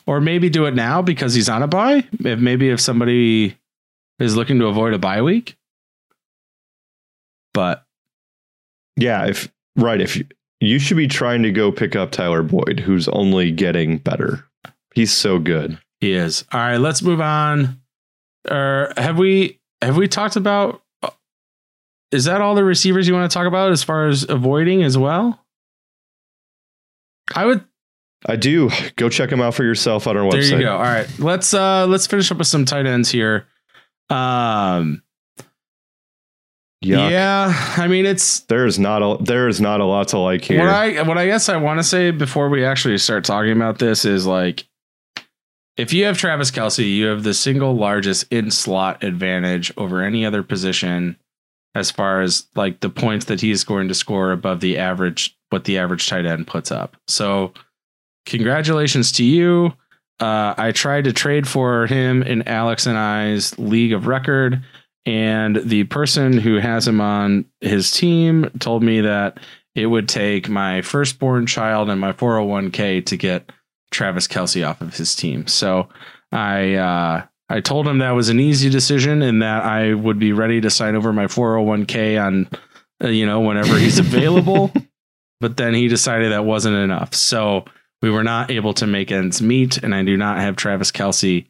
[0.07, 2.05] Or maybe do it now because he's on a bye.
[2.21, 3.57] If maybe if somebody
[4.19, 5.57] is looking to avoid a bye week.
[7.53, 7.85] But
[8.97, 10.27] yeah, if right, if you,
[10.61, 14.45] you should be trying to go pick up Tyler Boyd, who's only getting better.
[14.95, 15.79] He's so good.
[16.01, 16.45] He is.
[16.53, 17.81] All right, let's move on.
[18.51, 20.83] Or have we have we talked about
[22.13, 24.97] is that all the receivers you want to talk about as far as avoiding as
[24.97, 25.45] well?
[27.35, 27.65] I would
[28.27, 28.71] I do.
[28.97, 30.49] Go check them out for yourself on our website.
[30.51, 30.77] there you go.
[30.77, 31.09] All right.
[31.19, 33.47] Let's uh let's finish up with some tight ends here.
[34.11, 35.03] Um
[36.85, 37.11] Yuck.
[37.11, 40.45] yeah, I mean it's There is not a there is not a lot to like
[40.45, 40.61] here.
[40.61, 43.79] what I what I guess I want to say before we actually start talking about
[43.79, 44.67] this is like
[45.77, 50.25] if you have Travis Kelce, you have the single largest in slot advantage over any
[50.25, 51.17] other position
[51.75, 55.65] as far as like the points that he's going to score above the average what
[55.65, 56.97] the average tight end puts up.
[57.09, 57.53] So
[58.27, 59.73] congratulations to you.
[60.19, 64.63] Uh, I tried to trade for him in Alex and I's league of record,
[65.05, 69.39] and the person who has him on his team told me that
[69.75, 73.53] it would take my firstborn child and my 401k to get
[73.91, 75.47] Travis Kelce off of his team.
[75.47, 75.89] So
[76.33, 80.33] I uh, I told him that was an easy decision and that I would be
[80.33, 82.49] ready to sign over my 401k on
[83.05, 84.73] uh, you know whenever he's available.
[85.41, 87.15] but then he decided that wasn't enough.
[87.15, 87.67] So
[88.03, 91.47] we were not able to make ends meet, and I do not have Travis Kelce,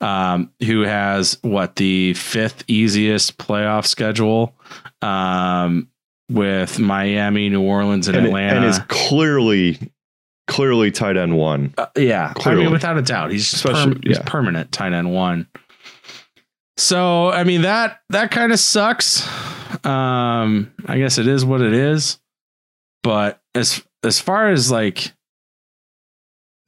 [0.00, 4.54] um, who has what the fifth easiest playoff schedule
[5.02, 5.88] um,
[6.30, 8.56] with Miami, New Orleans, and, and, Atlanta.
[8.56, 9.78] and is clearly
[10.46, 11.74] clearly tight end one.
[11.78, 15.46] Uh, yeah, I mean, without a doubt, he's Especially- perm- he's permanent tight end one.
[16.76, 19.26] So I mean that that kind of sucks.
[19.84, 22.18] Um, I guess it is what it is.
[23.02, 25.12] But as as far as like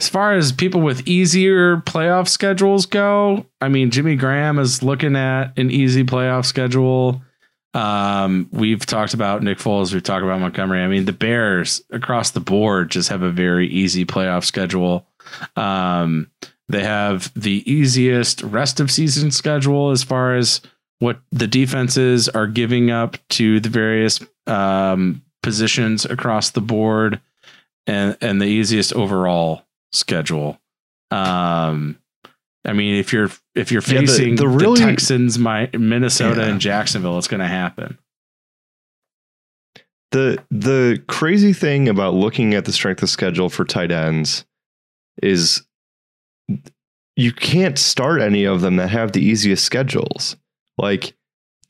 [0.03, 5.15] as far as people with easier playoff schedules go, I mean Jimmy Graham is looking
[5.15, 7.23] at an easy playoff schedule.
[7.73, 10.83] Um, we've talked about Nick Foles, we've talked about Montgomery.
[10.83, 15.07] I mean, the Bears across the board just have a very easy playoff schedule.
[15.55, 16.29] Um,
[16.69, 20.63] they have the easiest rest of season schedule as far as
[20.99, 27.21] what the defenses are giving up to the various um, positions across the board,
[27.87, 30.59] and and the easiest overall schedule.
[31.11, 31.99] Um,
[32.65, 36.49] I mean, if you're if you're Yeah, the- facing the the, Texans, my Minnesota Yeah.
[36.49, 37.99] and Jacksonville, it's going to happen.
[40.13, 44.45] The the crazy thing about looking at the strength of schedule for tight ends
[45.23, 45.63] is
[47.17, 50.37] you can't start any of them that have the easiest schedules.
[50.77, 51.15] Like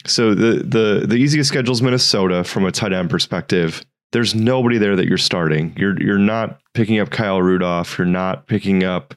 [0.06, 3.84] so the the the easiest schedule is Minnesota from a tight end perspective.
[4.10, 5.72] There's nobody there that you're starting.
[5.76, 7.98] You're you're not picking up Kyle Rudolph.
[7.98, 9.14] You're not picking up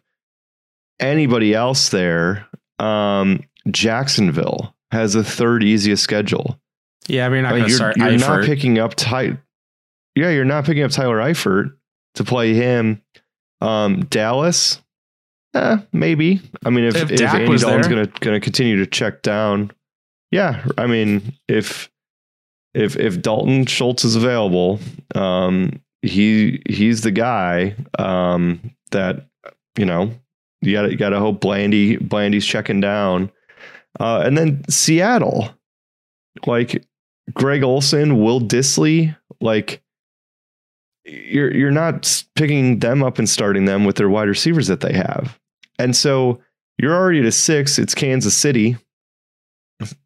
[0.99, 2.47] anybody else there.
[2.79, 6.59] Um, Jacksonville has the third easiest schedule.
[7.07, 9.37] Yeah, I mean, you're not going to you're not picking up Ty.
[10.15, 11.75] Yeah, you're not picking up Tyler Eifert
[12.15, 13.01] to play him.
[13.61, 14.81] Um, Dallas,
[15.53, 16.41] eh, maybe.
[16.65, 19.71] I mean, if If if, Andy Dalton's gonna gonna continue to check down,
[20.31, 20.65] yeah.
[20.77, 21.89] I mean, if
[22.73, 24.79] if if Dalton Schultz is available,
[25.13, 29.27] um, he he's the guy um, that
[29.77, 30.11] you know
[30.61, 33.31] you got to you got to hope Blandy Blandy's checking down,
[33.99, 35.49] uh, and then Seattle,
[36.45, 36.85] like
[37.33, 39.81] Greg Olsen, Will Dissly, like
[41.05, 44.93] you're you're not picking them up and starting them with their wide receivers that they
[44.93, 45.39] have.
[45.77, 46.41] And so
[46.77, 48.77] you're already at a six, it's Kansas City.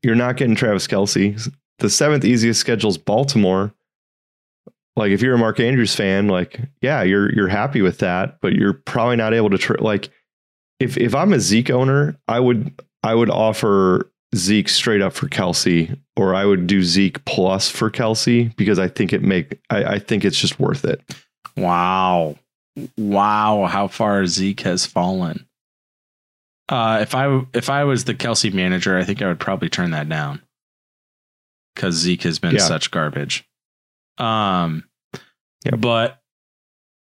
[0.02, 1.52] You're not getting Travis Kelce.
[1.78, 3.74] The seventh easiest schedule is Baltimore.
[5.00, 8.54] Like if you're a Mark Andrews fan, like yeah, you're you're happy with that, but
[8.54, 10.10] you're probably not able to tr- like
[10.82, 15.28] if if I'm a Zeke owner, I would I would offer Zeke straight up for
[15.30, 19.84] Kelce, or I would do Zeke plus for Kelce because I think it make I,
[19.86, 21.02] I think it's just worth it.
[21.56, 22.36] Wow.
[22.98, 25.48] Wow, how far Zeke has fallen.
[26.68, 29.92] Uh, if I if I was the Kelce manager, I think I would probably turn
[29.92, 30.42] that down
[31.74, 32.60] because Zeke has been Yeah.
[32.68, 33.46] such garbage.
[34.18, 34.84] Um,
[35.66, 35.82] Yep.
[35.82, 36.22] but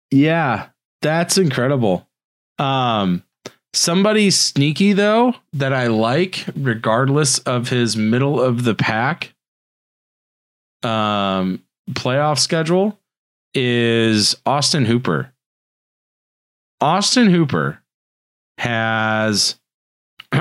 [0.09, 0.67] yeah,
[1.01, 2.07] that's incredible.
[2.59, 3.23] Um,
[3.73, 9.33] somebody sneaky though that I like, regardless of his middle of the pack,
[10.83, 12.99] um, playoff schedule,
[13.53, 15.33] is Austin Hooper.
[16.79, 17.81] Austin Hooper
[18.57, 19.59] has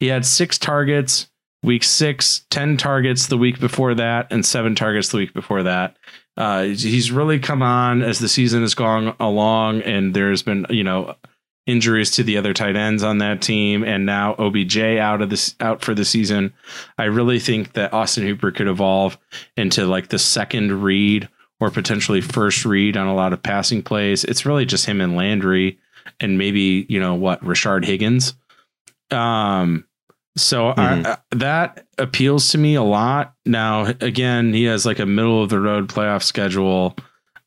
[0.00, 1.28] he had six targets
[1.62, 5.96] week six, 10 targets the week before that, and seven targets the week before that.
[6.38, 10.84] Uh, he's really come on as the season has gone along, and there's been, you
[10.84, 11.16] know,
[11.66, 15.56] injuries to the other tight ends on that team, and now OBJ out of this
[15.58, 16.54] out for the season.
[16.96, 19.18] I really think that Austin Hooper could evolve
[19.56, 21.28] into like the second read
[21.60, 24.22] or potentially first read on a lot of passing plays.
[24.22, 25.78] It's really just him and Landry
[26.20, 28.34] and maybe you know what Rashard Higgins.
[29.10, 29.86] Um,
[30.40, 31.06] so Mhm.
[31.06, 33.34] I, I- that appeals to me a lot.
[33.44, 36.96] Now, again, he has like a middle of the road playoff schedule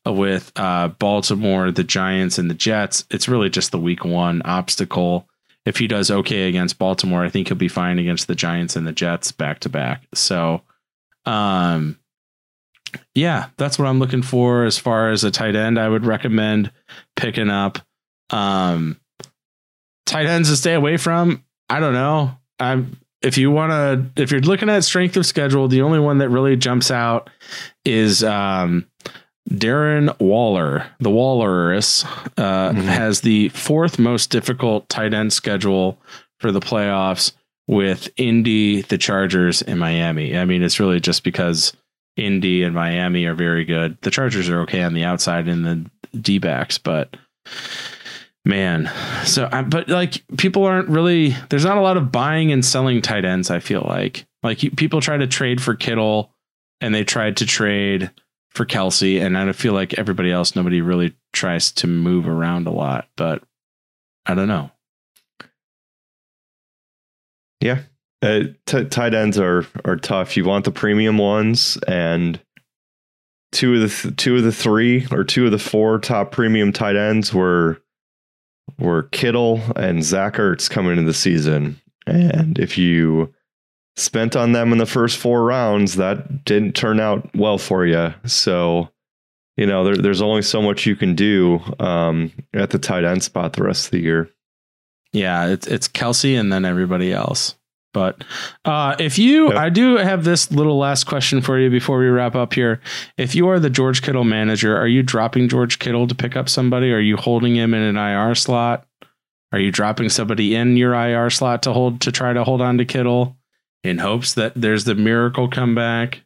[0.06, 3.04] with uh, Baltimore, the Giants, and the Jets.
[3.10, 5.28] It's really just the week one obstacle.
[5.64, 8.84] If he does okay against Baltimore, I think he'll be fine against the Giants and
[8.86, 10.02] the Jets back to back.
[10.12, 10.62] So,
[11.24, 11.98] um,
[13.14, 15.78] yeah, that's what I'm looking for as far as a tight end.
[15.78, 16.72] I would recommend
[17.14, 17.78] picking up.
[18.30, 18.98] Um,
[20.04, 21.44] tight ends to stay away from.
[21.70, 22.36] I don't know.
[22.62, 23.70] I'm if you want
[24.16, 27.30] to if you're looking at strength of schedule, the only one that really jumps out
[27.84, 28.86] is um,
[29.50, 30.86] Darren Waller.
[31.00, 32.04] The Wallerus
[32.38, 32.82] uh, Mhm.
[32.84, 35.98] has the fourth most difficult tight end schedule
[36.40, 37.32] for the playoffs
[37.68, 40.36] with Indy, the Chargers, and Miami.
[40.36, 41.72] I mean, it's really just because
[42.16, 43.96] Indy and Miami are very good.
[44.02, 45.84] The Chargers are okay on the outside in the
[46.18, 47.16] D backs, but
[48.44, 48.90] man,
[49.24, 51.34] so I, but like people aren't really.
[51.48, 53.50] There's not a lot of buying and selling tight ends.
[53.50, 56.32] I feel like like people try to trade for Kittle,
[56.80, 58.10] and they tried to trade
[58.50, 62.66] for Kelce, and I don't feel like everybody else, nobody really tries to move around
[62.66, 63.08] a lot.
[63.16, 63.42] But
[64.26, 64.70] I don't know.
[67.60, 67.82] Yeah,
[68.22, 70.36] uh, t- tight ends are are tough.
[70.36, 72.40] You want the premium ones, and
[73.52, 76.72] two of the th- two of the three or two of the four top premium
[76.72, 77.80] tight ends were
[78.78, 81.80] were Kittle and Zach Ertz coming into the season.
[82.06, 83.32] And if you
[83.96, 88.12] spent on them in the first four rounds, that didn't turn out well for you.
[88.24, 88.88] So,
[89.56, 93.22] you know, there, there's only so much you can do um, at the tight end
[93.22, 94.30] spot the rest of the year.
[95.12, 97.54] Yeah, it's it's Kelce and then everybody else.
[97.92, 98.24] But
[98.64, 99.58] uh, if you, Yep.
[99.58, 102.80] I do have this little last question for you before we wrap up here.
[103.18, 106.48] If you are the George Kittle manager, are you dropping George Kittle to pick up
[106.48, 106.92] somebody?
[106.92, 108.86] Are you holding him in an IR slot?
[109.52, 112.78] Are you dropping somebody in your IR slot to hold to try to hold on
[112.78, 113.36] to Kittle
[113.84, 116.22] in hopes that there's the miracle comeback?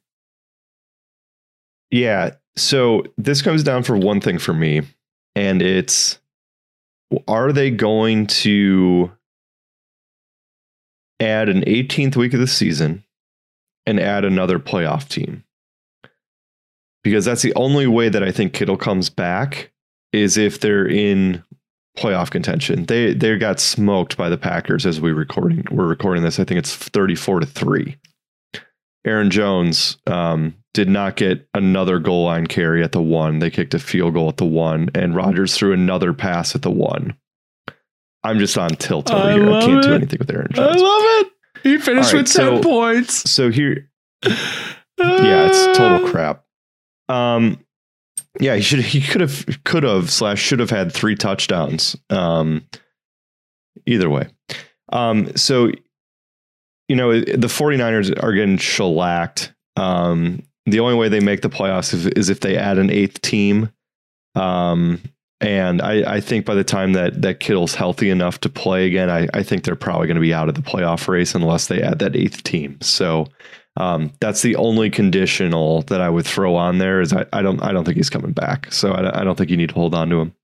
[1.90, 2.34] Yeah.
[2.56, 4.82] So this comes down for one thing for me,
[5.34, 6.20] and it's
[7.28, 9.10] are they going to
[11.20, 13.04] add an 18th week of the season
[13.86, 15.44] and add another playoff team?
[17.02, 19.70] Because that's the only way that I think Kittle comes back
[20.12, 21.42] is if they're in
[21.96, 22.84] playoff contention.
[22.84, 26.38] They they got smoked by the Packers as we recording we're recording this.
[26.38, 27.96] I think it's 34 to 3.
[29.06, 33.38] Aaron Jones um, did not get another goal line carry at the one.
[33.38, 36.70] They kicked a field goal at the one, and Rodgers threw another pass at the
[36.70, 37.16] one.
[38.26, 39.52] I'm just on tilt over I here.
[39.52, 40.82] I can't do anything with Aaron Jones.
[40.82, 41.32] I love it.
[41.62, 43.30] He finished right, so- points.
[43.30, 43.88] So here,
[44.26, 44.36] yeah,
[44.98, 46.44] it's total crap.
[47.08, 47.64] Um,
[48.40, 51.96] yeah, he should he could have could have slash should have had three touchdowns.
[52.10, 52.66] Um,
[53.86, 54.28] either way.
[54.92, 55.70] Um, so
[56.88, 59.54] you know the 49ers are getting shellacked.
[59.76, 63.20] Um, the only way they make the playoffs is, is if they add an eighth
[63.22, 63.70] team.
[64.34, 65.00] Um,
[65.40, 69.10] and I, I think by the time that that Kittle's healthy enough to play again,
[69.10, 71.82] I, I think they're probably going to be out of the playoff race unless they
[71.82, 72.80] add that eighth team.
[72.80, 73.26] So
[73.76, 77.00] um, that's the only conditional that I would throw on there.
[77.02, 78.72] Is I, I don't I don't think he's coming back.
[78.72, 80.34] So I, I don't think you need to hold on to him.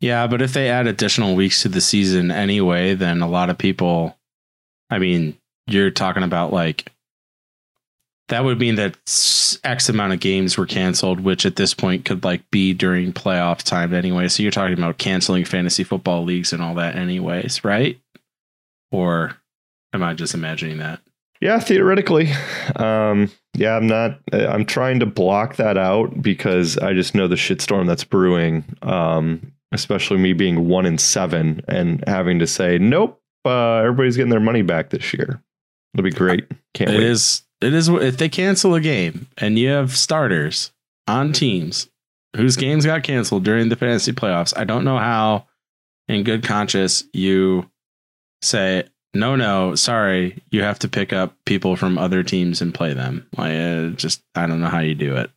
[0.00, 3.56] Yeah, but if they add additional weeks to the season anyway, then a lot of
[3.56, 4.18] people,
[4.90, 6.92] I mean, you're talking about like
[8.32, 8.96] that would mean that
[9.62, 13.58] X amount of games were canceled, which at this point could like be during playoff
[13.62, 14.26] time anyway.
[14.28, 18.00] So you're talking about canceling fantasy football leagues and all that, anyways, right?
[18.90, 19.36] Or
[19.92, 21.00] am I just imagining that?
[21.42, 22.30] Yeah, theoretically.
[22.76, 24.18] Um, yeah, I'm not.
[24.32, 28.64] I'm trying to block that out because I just know the shitstorm that's brewing.
[28.80, 34.30] Um, especially me being one in seven and having to say, nope, uh, everybody's getting
[34.30, 35.42] their money back this year.
[35.92, 36.46] It'll be great.
[36.72, 37.06] Can't It wait.
[37.06, 37.42] is.
[37.62, 37.88] It is.
[37.88, 40.72] If they cancel a game and you have starters
[41.06, 41.88] on teams
[42.36, 45.46] whose games got canceled during the fantasy playoffs, I don't know how,
[46.08, 47.70] in good conscience, you
[48.40, 48.84] say
[49.14, 53.26] no, no, sorry, you have to pick up people from other teams and play them.
[53.36, 55.30] Like, uh, just I don't know how you do it.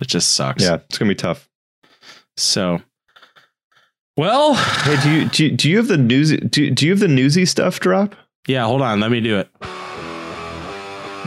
[0.00, 0.62] It just sucks.
[0.62, 1.48] Yeah, it's gonna be tough.
[2.36, 2.80] So,
[4.16, 7.00] well, Hey, do you do you, do you have the newsy do, do you have
[7.00, 8.14] the newsy stuff drop?
[8.46, 8.64] yeah.
[8.64, 9.00] Hold on.
[9.00, 9.48] Let me do it.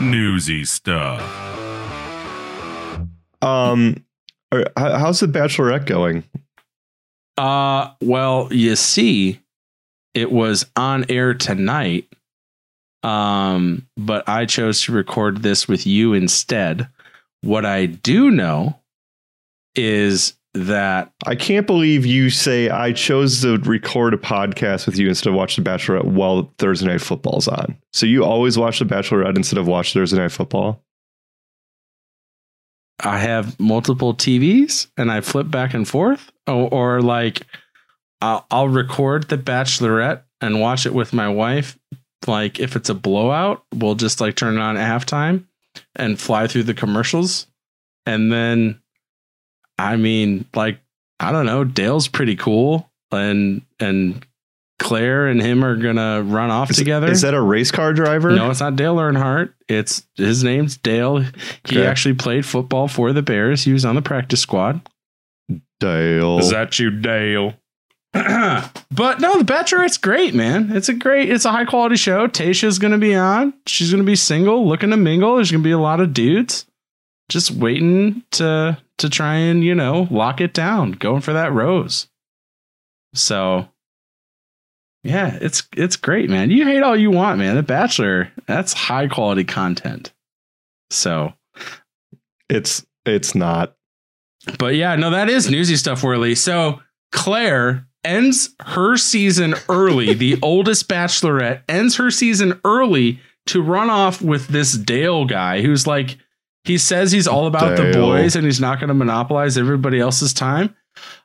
[0.00, 1.20] Newsy stuff.
[3.42, 4.04] Um,
[4.76, 6.24] how's the Bachelorette going?
[7.36, 9.40] Uh, well, you see,
[10.14, 12.06] it was on air tonight.
[13.02, 16.88] Um, but I chose to record this with you instead.
[17.40, 18.78] What I do know
[19.74, 25.08] is that I can't believe you say I chose to record a podcast with you
[25.08, 27.76] instead of watch The Bachelorette while Thursday Night Football's on.
[27.92, 30.82] So you always watch The Bachelorette instead of watch Thursday Night Football?
[33.00, 37.46] I have multiple TVs and I flip back and forth, or, or like
[38.20, 41.78] I'll, I'll record The Bachelorette and watch it with my wife.
[42.26, 45.46] Like if it's a blowout, we'll just like turn it on at halftime
[45.96, 47.46] and fly through the commercials.
[48.04, 48.81] And then,
[49.82, 50.78] I mean, like
[51.20, 54.24] I don't know, Dale's pretty cool, and and
[54.78, 57.10] Clare and him are gonna run off Is, together.
[57.10, 58.30] is that a race car driver?
[58.30, 59.52] No, it's not Dale Earnhardt.
[59.68, 61.18] It's his name's Dale.
[61.18, 61.86] He Okay.
[61.86, 63.62] actually played football for the Bears.
[63.64, 64.80] He was on the practice squad.
[65.80, 66.38] Dale.
[66.38, 67.54] Is that you, Dale?
[68.12, 70.70] but no, the Bachelorette's great, man.
[70.76, 72.26] It's a great, it's a high quality show.
[72.26, 73.54] Tayshia's gonna be on.
[73.66, 75.36] She's gonna be single, looking to mingle.
[75.36, 76.66] There's gonna be a lot of dudes
[77.32, 82.08] just waiting to to try and you know lock it down, going for that rose.
[83.14, 83.68] So
[85.04, 86.50] yeah, it's it's great, man.
[86.50, 87.56] You hate all you want, man.
[87.56, 90.12] The Bachelor, that's high quality content.
[90.90, 91.32] So
[92.48, 93.74] it's it's not.
[94.58, 96.34] But yeah, no, that is newsy stuff, Worley.
[96.34, 96.80] So
[97.12, 100.14] Clare ends her season early.
[100.14, 105.86] the oldest bachelorette ends her season early to run off with this Dale guy who's
[105.86, 106.18] like,
[106.64, 110.32] he says he's all about the boys and he's not going to monopolize everybody else's
[110.32, 110.74] time.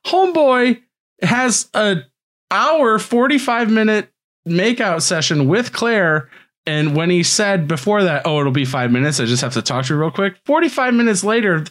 [0.05, 0.81] Homeboy
[1.21, 1.97] has a
[2.49, 4.11] hour, 45 minute
[4.47, 6.29] makeout session with Clare.
[6.65, 9.61] And when he said before that, oh, it'll be five minutes, I just have to
[9.61, 10.35] talk to you real quick.
[10.45, 11.63] 45 minutes later,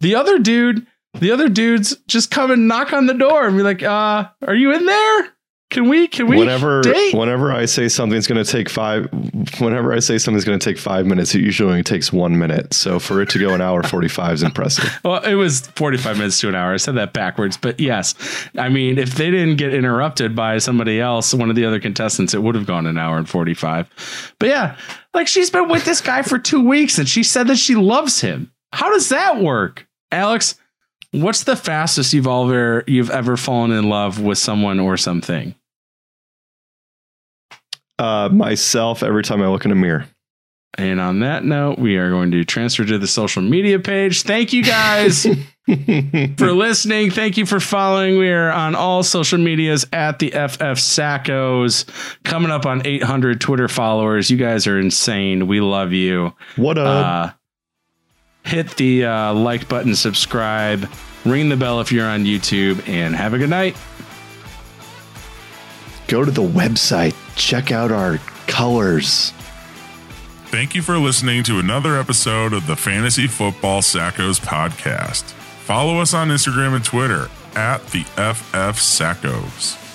[0.00, 3.62] the other dude, the other dudes just come and knock on the door and be
[3.62, 5.32] like, uh, are you in there?
[5.70, 7.12] Can we, can we whenever date?
[7.14, 9.06] whenever I say something's going to take five,
[9.60, 12.72] whenever I say something's going to take five minutes, it usually only takes one minute.
[12.72, 14.98] So for it to go an hour forty five is impressive.
[15.04, 16.74] Well, it was 45 minutes to an hour.
[16.74, 18.14] I said that backwards, but yes.
[18.58, 22.34] I mean, if they didn't get interrupted by somebody else, one of the other contestants,
[22.34, 24.34] it would have gone an hour and 45.
[24.38, 24.76] But yeah,
[25.14, 28.20] like she's been with this guy for two weeks and she said that she loves
[28.20, 28.52] him.
[28.72, 29.86] How does that work?
[30.12, 30.56] Alex,
[31.12, 35.54] what's the fastest you've ever you've ever fallen in love with someone or something?
[37.98, 40.06] Uh, myself, every time I look in a mirror.
[40.74, 44.22] And on that note, we are going to transfer to the social media page.
[44.22, 45.26] Thank you guys.
[46.38, 47.10] for listening.
[47.10, 48.16] Thank you for following.
[48.18, 51.84] We are on all social medias at the FF Sackos.
[52.22, 54.30] Coming up on 800 Twitter followers.
[54.30, 55.48] You guys are insane.
[55.48, 56.32] We love you.
[56.56, 56.86] what up?
[57.06, 60.88] Uh, hit the uh, like button, subscribe,
[61.24, 63.76] ring the bell if you're on YouTube, and have a good night.
[66.06, 67.14] Go to the website.
[67.38, 69.32] Check out our colors.
[70.46, 75.22] Thank you for listening to another episode of the Fantasy Football Sackos podcast.
[75.64, 79.87] Follow us on Instagram and Twitter at the FF Sackos.